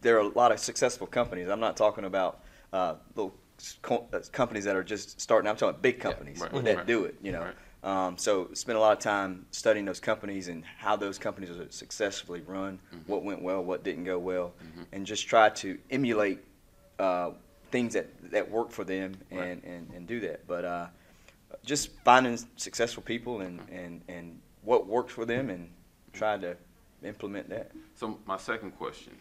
there 0.00 0.16
are 0.16 0.20
a 0.20 0.28
lot 0.28 0.52
of 0.52 0.58
successful 0.58 1.06
companies. 1.06 1.48
I'm 1.48 1.60
not 1.60 1.76
talking 1.76 2.04
about 2.04 2.40
uh, 2.72 2.94
little 3.14 3.34
co- 3.82 4.06
uh, 4.12 4.20
companies 4.32 4.64
that 4.64 4.76
are 4.76 4.82
just 4.84 5.20
starting. 5.20 5.48
I'm 5.48 5.56
talking 5.56 5.70
about 5.70 5.82
big 5.82 6.00
companies 6.00 6.40
right, 6.40 6.64
that 6.64 6.76
right. 6.78 6.86
do 6.86 7.04
it. 7.04 7.16
You 7.22 7.32
know, 7.32 7.42
Right. 7.42 8.06
um, 8.06 8.18
so 8.18 8.48
spend 8.54 8.76
a 8.78 8.80
lot 8.80 8.92
of 8.96 8.98
time 8.98 9.46
studying 9.50 9.84
those 9.84 10.00
companies 10.00 10.48
and 10.48 10.64
how 10.64 10.96
those 10.96 11.18
companies 11.18 11.50
are 11.50 11.70
successfully 11.70 12.40
run, 12.40 12.80
Mm-hmm. 12.94 13.10
what 13.12 13.22
went 13.22 13.42
well, 13.42 13.62
what 13.62 13.84
didn't 13.84 14.04
go 14.04 14.18
well, 14.18 14.54
and 14.92 15.06
just 15.06 15.28
try 15.28 15.50
to 15.50 15.78
emulate 15.90 16.38
uh, 16.98 17.30
things 17.74 17.94
that, 17.94 18.06
that 18.30 18.48
work 18.48 18.70
for 18.70 18.84
them 18.84 19.16
and, 19.32 19.40
Right. 19.40 19.64
and, 19.64 19.90
and 19.96 20.06
do 20.06 20.20
that. 20.20 20.46
But 20.46 20.64
uh, 20.64 20.86
just 21.64 21.90
finding 22.04 22.38
successful 22.54 23.02
people 23.02 23.40
and, 23.40 23.58
and, 23.68 24.00
and 24.06 24.38
what 24.62 24.86
works 24.86 25.12
for 25.12 25.24
them 25.24 25.50
and 25.50 25.68
try 26.12 26.38
to 26.38 26.56
implement 27.02 27.48
that. 27.48 27.72
So 27.96 28.16
my 28.26 28.36
second 28.36 28.78
question, 28.78 29.14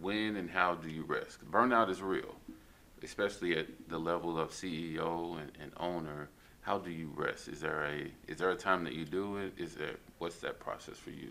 when 0.00 0.34
and 0.34 0.50
how 0.50 0.74
do 0.74 0.90
you 0.90 1.04
rest? 1.04 1.38
Burnout 1.52 1.88
is 1.88 2.02
real, 2.02 2.34
especially 3.00 3.56
at 3.56 3.66
the 3.88 3.98
level 3.98 4.40
of 4.40 4.50
CEO 4.50 5.40
and, 5.40 5.52
and 5.60 5.70
owner. 5.76 6.30
How 6.62 6.78
do 6.78 6.90
you 6.90 7.12
rest? 7.14 7.46
Is 7.46 7.60
there 7.60 7.84
a 7.84 8.10
is 8.30 8.38
there 8.38 8.50
a 8.50 8.56
time 8.56 8.82
that 8.84 8.94
you 8.94 9.04
do 9.04 9.36
it? 9.36 9.52
Is 9.56 9.76
there 9.76 9.94
what's 10.18 10.40
that 10.40 10.58
process 10.58 10.96
for 10.96 11.10
you? 11.10 11.30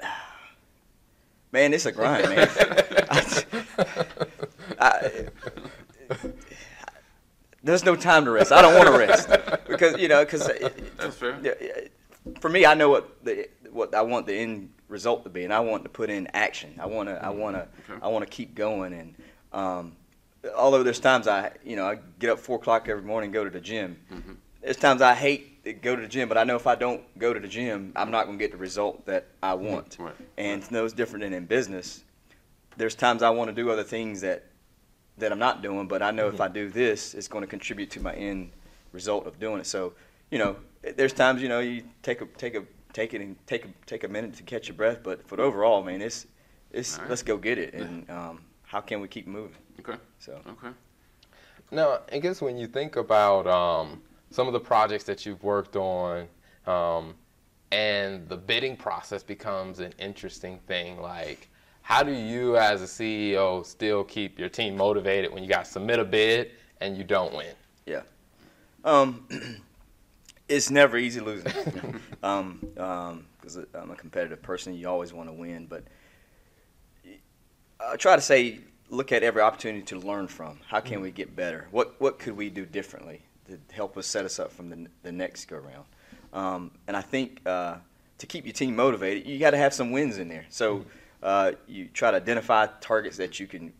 Man, 1.52 1.74
it's 1.74 1.86
a 1.86 1.92
grind, 1.92 2.28
man. 2.28 2.48
I, 4.80 5.26
there's 7.62 7.84
no 7.84 7.94
time 7.96 8.24
to 8.24 8.30
rest. 8.30 8.52
I 8.52 8.62
don't 8.62 8.74
want 8.74 8.86
to 8.86 8.98
rest 8.98 9.28
because 9.68 9.98
you 9.98 10.08
know 10.08 10.24
because 10.24 10.46
That's 10.96 11.16
fair. 11.16 11.38
for 12.40 12.48
me, 12.48 12.64
I 12.66 12.74
know 12.74 12.88
what 12.88 13.24
the 13.24 13.48
what 13.70 13.94
I 13.94 14.02
want 14.02 14.26
the 14.26 14.34
end 14.34 14.70
result 14.88 15.24
to 15.24 15.30
be, 15.30 15.44
and 15.44 15.52
I 15.52 15.60
want 15.60 15.82
to 15.84 15.88
put 15.88 16.10
in 16.10 16.26
action. 16.34 16.74
I 16.80 16.86
want 16.86 17.08
to 17.08 17.22
I 17.24 17.30
want 17.30 17.56
to 17.56 17.62
Okay. 17.92 18.00
I 18.02 18.08
want 18.08 18.24
to 18.24 18.30
keep 18.30 18.54
going, 18.54 18.92
and 18.94 19.14
um, 19.52 19.92
although 20.56 20.82
there's 20.82 21.00
times 21.00 21.28
I 21.28 21.52
you 21.64 21.76
know 21.76 21.86
I 21.86 21.98
get 22.18 22.30
up 22.30 22.38
four 22.38 22.56
o'clock 22.56 22.88
every 22.88 23.02
morning 23.04 23.28
and 23.28 23.34
go 23.34 23.44
to 23.44 23.50
the 23.50 23.60
gym. 23.60 23.98
Mhm. 24.12 24.36
There's 24.62 24.76
times 24.76 25.00
I 25.02 25.14
hate 25.14 25.64
to 25.64 25.72
go 25.74 25.96
to 25.96 26.02
the 26.02 26.08
gym, 26.08 26.28
but 26.28 26.36
I 26.38 26.44
know 26.44 26.56
if 26.56 26.66
I 26.66 26.74
don't 26.74 27.02
go 27.18 27.32
to 27.32 27.40
the 27.40 27.48
gym, 27.48 27.92
I'm 27.96 28.10
not 28.10 28.26
going 28.26 28.38
to 28.38 28.42
get 28.44 28.50
the 28.52 28.58
result 28.58 29.06
that 29.06 29.26
I 29.42 29.54
want. 29.54 29.96
Right. 29.98 30.14
And 30.36 30.62
it's 30.62 30.70
no 30.70 30.86
different 30.88 31.22
than 31.24 31.32
in 31.32 31.46
business. 31.46 32.04
There's 32.76 32.94
times 32.94 33.22
I 33.22 33.30
want 33.30 33.48
to 33.48 33.54
do 33.54 33.70
other 33.70 33.82
things 33.82 34.20
that 34.20 34.44
that 35.20 35.32
I'm 35.32 35.38
not 35.38 35.62
doing, 35.62 35.86
but 35.86 36.02
I 36.02 36.10
know 36.10 36.28
if 36.28 36.40
I 36.40 36.48
do 36.48 36.68
this, 36.68 37.14
it's 37.14 37.28
going 37.28 37.42
to 37.42 37.48
contribute 37.48 37.90
to 37.92 38.00
my 38.00 38.14
end 38.14 38.50
result 38.92 39.26
of 39.26 39.38
doing 39.38 39.60
it. 39.60 39.66
So, 39.66 39.92
you 40.30 40.38
know, 40.38 40.56
there's 40.82 41.12
times 41.12 41.42
you 41.42 41.48
know 41.48 41.60
you 41.60 41.84
take 42.02 42.20
a 42.20 42.26
take 42.26 42.54
a 42.54 42.64
take 42.92 43.14
it 43.14 43.20
and 43.20 43.36
take 43.46 43.64
a 43.64 43.68
take 43.86 44.04
a 44.04 44.08
minute 44.08 44.34
to 44.34 44.42
catch 44.42 44.68
your 44.68 44.76
breath, 44.76 44.98
but 45.02 45.26
for 45.26 45.36
the 45.36 45.42
overall, 45.42 45.82
man, 45.82 46.02
it's 46.02 46.26
it's 46.72 46.96
All 46.96 47.02
right. 47.02 47.10
let's 47.10 47.22
go 47.22 47.36
get 47.36 47.58
it, 47.58 47.74
and 47.74 48.08
um, 48.10 48.40
how 48.64 48.80
can 48.80 49.00
we 49.00 49.08
keep 49.08 49.26
moving? 49.26 49.56
Okay. 49.80 49.98
So 50.18 50.40
Okay. 50.46 50.74
Now, 51.72 52.00
I 52.12 52.18
guess 52.18 52.42
when 52.42 52.56
you 52.58 52.66
think 52.66 52.96
about 52.96 53.46
um, 53.46 54.02
some 54.30 54.46
of 54.48 54.52
the 54.52 54.60
projects 54.60 55.04
that 55.04 55.24
you've 55.24 55.42
worked 55.44 55.76
on, 55.76 56.26
um, 56.66 57.14
and 57.70 58.28
the 58.28 58.36
bidding 58.36 58.76
process 58.76 59.22
becomes 59.22 59.78
an 59.78 59.94
interesting 59.98 60.58
thing. 60.66 61.00
Like, 61.00 61.48
how 61.82 62.02
do 62.02 62.12
you, 62.12 62.56
as 62.56 62.82
a 62.82 62.86
CEO, 62.86 63.64
still 63.64 64.04
keep 64.04 64.38
your 64.38 64.48
team 64.48 64.76
motivated 64.76 65.32
when 65.32 65.42
you 65.42 65.48
got 65.48 65.64
to 65.64 65.70
submit 65.70 65.98
a 65.98 66.04
bid 66.04 66.52
and 66.80 66.96
you 66.96 67.04
don't 67.04 67.34
win? 67.34 67.54
Yeah. 67.86 68.02
Um, 68.84 69.26
it's 70.48 70.70
never 70.70 70.96
easy 70.96 71.20
losing. 71.20 71.52
um, 72.22 72.60
because 73.40 73.56
um, 73.56 73.66
I'm 73.74 73.90
a 73.90 73.96
competitive 73.96 74.42
person, 74.42 74.74
you 74.74 74.88
always 74.88 75.12
want 75.12 75.28
to 75.28 75.32
win. 75.32 75.66
But 75.66 75.84
I 77.80 77.96
try 77.96 78.16
to 78.16 78.22
say, 78.22 78.60
look 78.90 79.12
at 79.12 79.22
every 79.22 79.42
opportunity 79.42 79.82
to 79.86 79.98
learn 79.98 80.28
from. 80.28 80.58
How 80.66 80.80
can 80.80 81.00
we 81.00 81.10
get 81.10 81.34
better? 81.34 81.66
What 81.70 82.00
what 82.00 82.18
could 82.18 82.36
we 82.36 82.50
do 82.50 82.66
differently 82.66 83.22
to 83.48 83.58
help 83.72 83.96
us 83.96 84.06
set 84.06 84.24
us 84.24 84.38
up 84.38 84.52
from 84.52 84.68
the, 84.68 84.86
the 85.02 85.12
next 85.12 85.46
go 85.46 85.56
round? 85.56 85.84
Um, 86.32 86.70
and 86.86 86.96
I 86.96 87.02
think 87.02 87.40
uh, 87.46 87.76
to 88.18 88.26
keep 88.26 88.44
your 88.44 88.52
team 88.52 88.76
motivated, 88.76 89.26
you 89.26 89.38
got 89.38 89.50
to 89.50 89.56
have 89.56 89.74
some 89.74 89.90
wins 89.90 90.18
in 90.18 90.28
there. 90.28 90.46
So 90.50 90.84
uh, 91.22 91.52
you 91.66 91.86
try 91.86 92.10
to 92.10 92.16
identify 92.16 92.66
targets 92.80 93.16
that 93.18 93.38
you 93.40 93.46
can, 93.46 93.72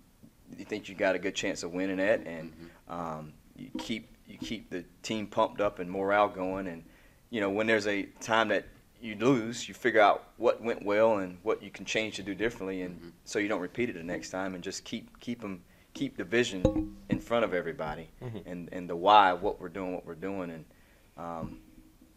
you 0.56 0.64
think 0.64 0.88
you 0.88 0.94
got 0.94 1.14
a 1.14 1.18
good 1.18 1.34
chance 1.34 1.62
of 1.62 1.72
winning 1.72 2.00
at, 2.00 2.26
and 2.26 2.52
um, 2.88 3.32
you 3.56 3.70
keep 3.78 4.08
you 4.26 4.38
keep 4.38 4.70
the 4.70 4.84
team 5.02 5.26
pumped 5.26 5.60
up 5.60 5.78
and 5.78 5.90
morale 5.90 6.28
going. 6.28 6.66
And 6.66 6.84
you 7.30 7.40
know 7.40 7.50
when 7.50 7.66
there's 7.66 7.86
a 7.86 8.04
time 8.20 8.48
that 8.48 8.66
you 9.00 9.16
lose, 9.16 9.66
you 9.66 9.74
figure 9.74 10.00
out 10.00 10.28
what 10.36 10.62
went 10.62 10.84
well 10.84 11.18
and 11.18 11.38
what 11.42 11.62
you 11.62 11.70
can 11.70 11.84
change 11.84 12.16
to 12.16 12.22
do 12.22 12.34
differently, 12.34 12.82
and 12.82 12.96
mm-hmm. 12.96 13.08
so 13.24 13.38
you 13.38 13.48
don't 13.48 13.60
repeat 13.60 13.88
it 13.88 13.94
the 13.94 14.02
next 14.02 14.30
time, 14.30 14.54
and 14.54 14.62
just 14.62 14.84
keep 14.84 15.18
keep 15.20 15.40
them 15.40 15.62
keep 15.94 16.16
the 16.16 16.24
vision 16.24 16.96
in 17.08 17.18
front 17.18 17.44
of 17.44 17.54
everybody, 17.54 18.08
mm-hmm. 18.22 18.48
and 18.48 18.68
and 18.72 18.88
the 18.88 18.96
why, 18.96 19.30
of 19.30 19.42
what 19.42 19.60
we're 19.60 19.68
doing, 19.68 19.94
what 19.94 20.04
we're 20.04 20.14
doing, 20.14 20.50
and 20.50 20.64
um, 21.16 21.58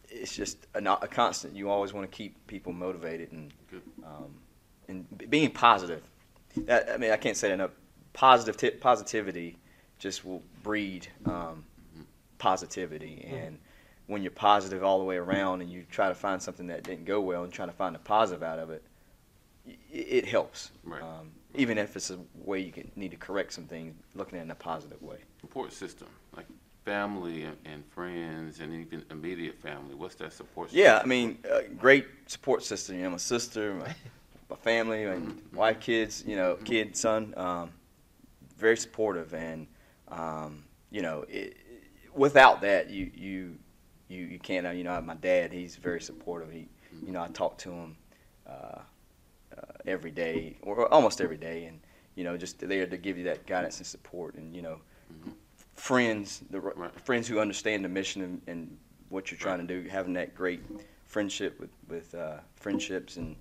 it's 0.10 0.36
just 0.36 0.68
a, 0.76 0.80
a, 0.80 1.08
constant. 1.08 1.56
You 1.56 1.70
always 1.70 1.94
want 1.94 2.10
to 2.10 2.16
keep 2.16 2.46
people 2.48 2.74
motivated 2.74 3.32
and 3.32 3.52
um, 4.06 4.36
and 4.94 5.30
being 5.30 5.52
positive. 5.52 6.04
That, 6.58 6.90
I 6.92 6.98
mean, 6.98 7.12
I 7.12 7.18
can't 7.18 7.38
say 7.38 7.50
that 7.50 7.56
enough. 7.56 7.72
Positive 8.14 8.56
t- 8.58 8.70
positivity 8.72 9.58
just 9.98 10.24
will 10.24 10.44
breed 10.62 11.08
um, 11.26 11.64
positivity 12.38 13.26
mm-hmm. 13.26 13.36
and 13.36 13.58
when 14.08 14.22
you're 14.22 14.32
positive 14.32 14.84
all 14.84 15.00
the 15.00 15.06
way 15.06 15.16
around 15.16 15.62
and 15.62 15.72
you 15.72 15.86
try 15.90 16.10
to 16.10 16.16
find 16.16 16.42
something 16.42 16.68
that 16.68 16.84
didn't 16.84 17.06
go 17.06 17.22
well 17.22 17.44
and 17.44 17.54
trying 17.54 17.70
to 17.70 17.76
find 17.76 17.96
a 17.96 18.00
positive 18.00 18.44
out 18.44 18.60
of 18.60 18.70
it, 18.70 18.84
it, 19.92 20.26
helps. 20.26 20.72
Right. 20.84 21.02
Um, 21.02 21.32
even 21.56 21.78
if 21.78 21.96
it's 21.96 22.10
a 22.10 22.20
way 22.36 22.60
you 22.60 22.72
can 22.72 22.92
need 22.96 23.12
to 23.12 23.18
correct 23.18 23.54
some 23.54 23.66
things, 23.66 23.96
looking 24.14 24.38
at 24.38 24.42
it 24.42 24.46
in 24.46 24.52
a 24.52 24.56
positive 24.56 25.02
way. 25.02 25.18
Support 25.40 25.72
system, 25.72 26.10
like 26.36 26.46
family 26.84 27.44
and, 27.44 27.56
and 27.66 27.86
friends 27.86 28.60
and 28.60 28.74
even 28.74 29.06
immediate 29.10 29.58
family. 29.62 29.96
What's 29.96 30.16
that 30.16 30.34
support 30.34 30.70
system? 30.70 30.84
Yeah, 30.84 31.00
I 31.02 31.06
mean, 31.06 31.38
uh, 31.50 31.62
great 31.78 32.08
support 32.28 32.64
system. 32.64 32.98
You 32.98 33.04
know, 33.04 33.12
my 33.12 33.18
sister, 33.18 33.74
my, 33.76 33.96
my 34.50 34.56
family, 34.56 35.06
my 35.06 35.20
wife, 35.54 35.80
kids. 35.80 36.24
You 36.26 36.36
know, 36.36 36.56
kid, 36.64 36.96
son, 36.96 37.34
um, 37.38 37.72
very 38.58 38.78
supportive, 38.78 39.34
and 39.34 39.68
um, 40.10 40.64
you 40.92 41.02
know, 41.02 41.26
it, 41.28 41.58
without 42.14 42.62
that, 42.62 42.90
you 42.90 43.12
you 43.14 43.58
you 44.08 44.26
you 44.26 44.40
can't. 44.40 44.76
You 44.76 44.84
know, 44.84 45.00
my 45.02 45.16
dad, 45.16 45.52
he's 45.52 45.76
very 45.76 46.02
supportive. 46.02 46.52
He, 46.52 46.68
you 47.06 47.12
know, 47.12 47.22
I 47.22 47.28
talk 47.30 47.58
to 47.60 47.72
him 47.72 47.98
uh, 48.48 48.80
uh, 49.58 49.62
every 49.86 50.12
day 50.12 50.58
or 50.62 50.92
almost 50.92 51.22
every 51.22 51.38
day, 51.38 51.66
and 51.66 51.80
you 52.16 52.24
know, 52.24 52.38
just 52.38 52.60
there 52.60 52.86
to 52.86 52.98
give 52.98 53.18
you 53.18 53.24
that 53.26 53.46
guidance 53.46 53.78
and 53.78 53.88
support, 53.88 54.36
and 54.36 54.56
you 54.56 54.62
know, 54.62 54.80
mm-hmm. 55.12 55.32
friends, 55.76 56.44
the 56.50 56.60
right. 56.60 57.02
friends 57.02 57.28
who 57.28 57.40
understand 57.40 57.84
the 57.84 57.90
mission 57.90 58.22
and, 58.22 58.42
and 58.48 58.78
what 59.10 59.32
you're 59.32 59.40
trying 59.40 59.60
right. 59.60 59.68
to 59.68 59.82
do, 59.82 59.90
having 59.90 60.14
that 60.14 60.36
great 60.36 60.62
friendship 61.06 61.60
with 61.60 61.72
with 61.88 62.14
uh, 62.16 62.38
friendships 62.56 63.18
and 63.18 63.36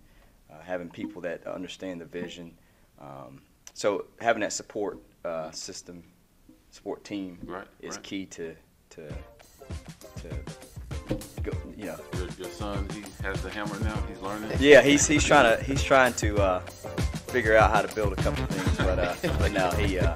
having 0.61 0.89
people 0.89 1.23
that 1.23 1.47
understand 1.47 2.01
the 2.01 2.05
vision. 2.05 2.53
Um, 3.01 3.43
so 3.75 4.07
having 4.21 4.41
that 4.41 4.53
support 4.53 4.99
uh, 5.25 5.51
system, 5.51 6.03
support 6.71 7.05
team, 7.05 7.39
right, 7.45 7.67
is 7.81 7.99
key 7.99 8.27
to 8.27 8.55
to 8.91 9.09
to 10.17 10.29
go, 11.43 11.53
you 11.77 11.87
know. 11.87 11.99
Your, 12.15 12.29
your, 12.39 12.51
son, 12.51 12.89
he 12.91 13.03
has 13.23 13.41
the 13.43 13.51
hammer 13.51 13.79
now. 13.81 13.99
He's 14.09 14.21
learning. 14.21 14.51
Yeah, 14.61 14.83
he's 14.83 15.07
he's 15.07 15.25
trying 15.25 15.57
to 15.57 15.65
he's 15.65 15.83
trying 15.83 16.13
to 16.15 16.37
uh, 16.39 16.61
figure 17.29 17.57
out 17.57 17.71
how 17.71 17.83
to 17.83 17.95
build 17.95 18.13
a 18.13 18.17
couple 18.17 18.45
things, 18.47 18.77
but 18.77 18.99
uh, 18.99 19.15
but 19.39 19.53
now 19.53 19.71
he 19.73 19.99
uh, 19.99 20.15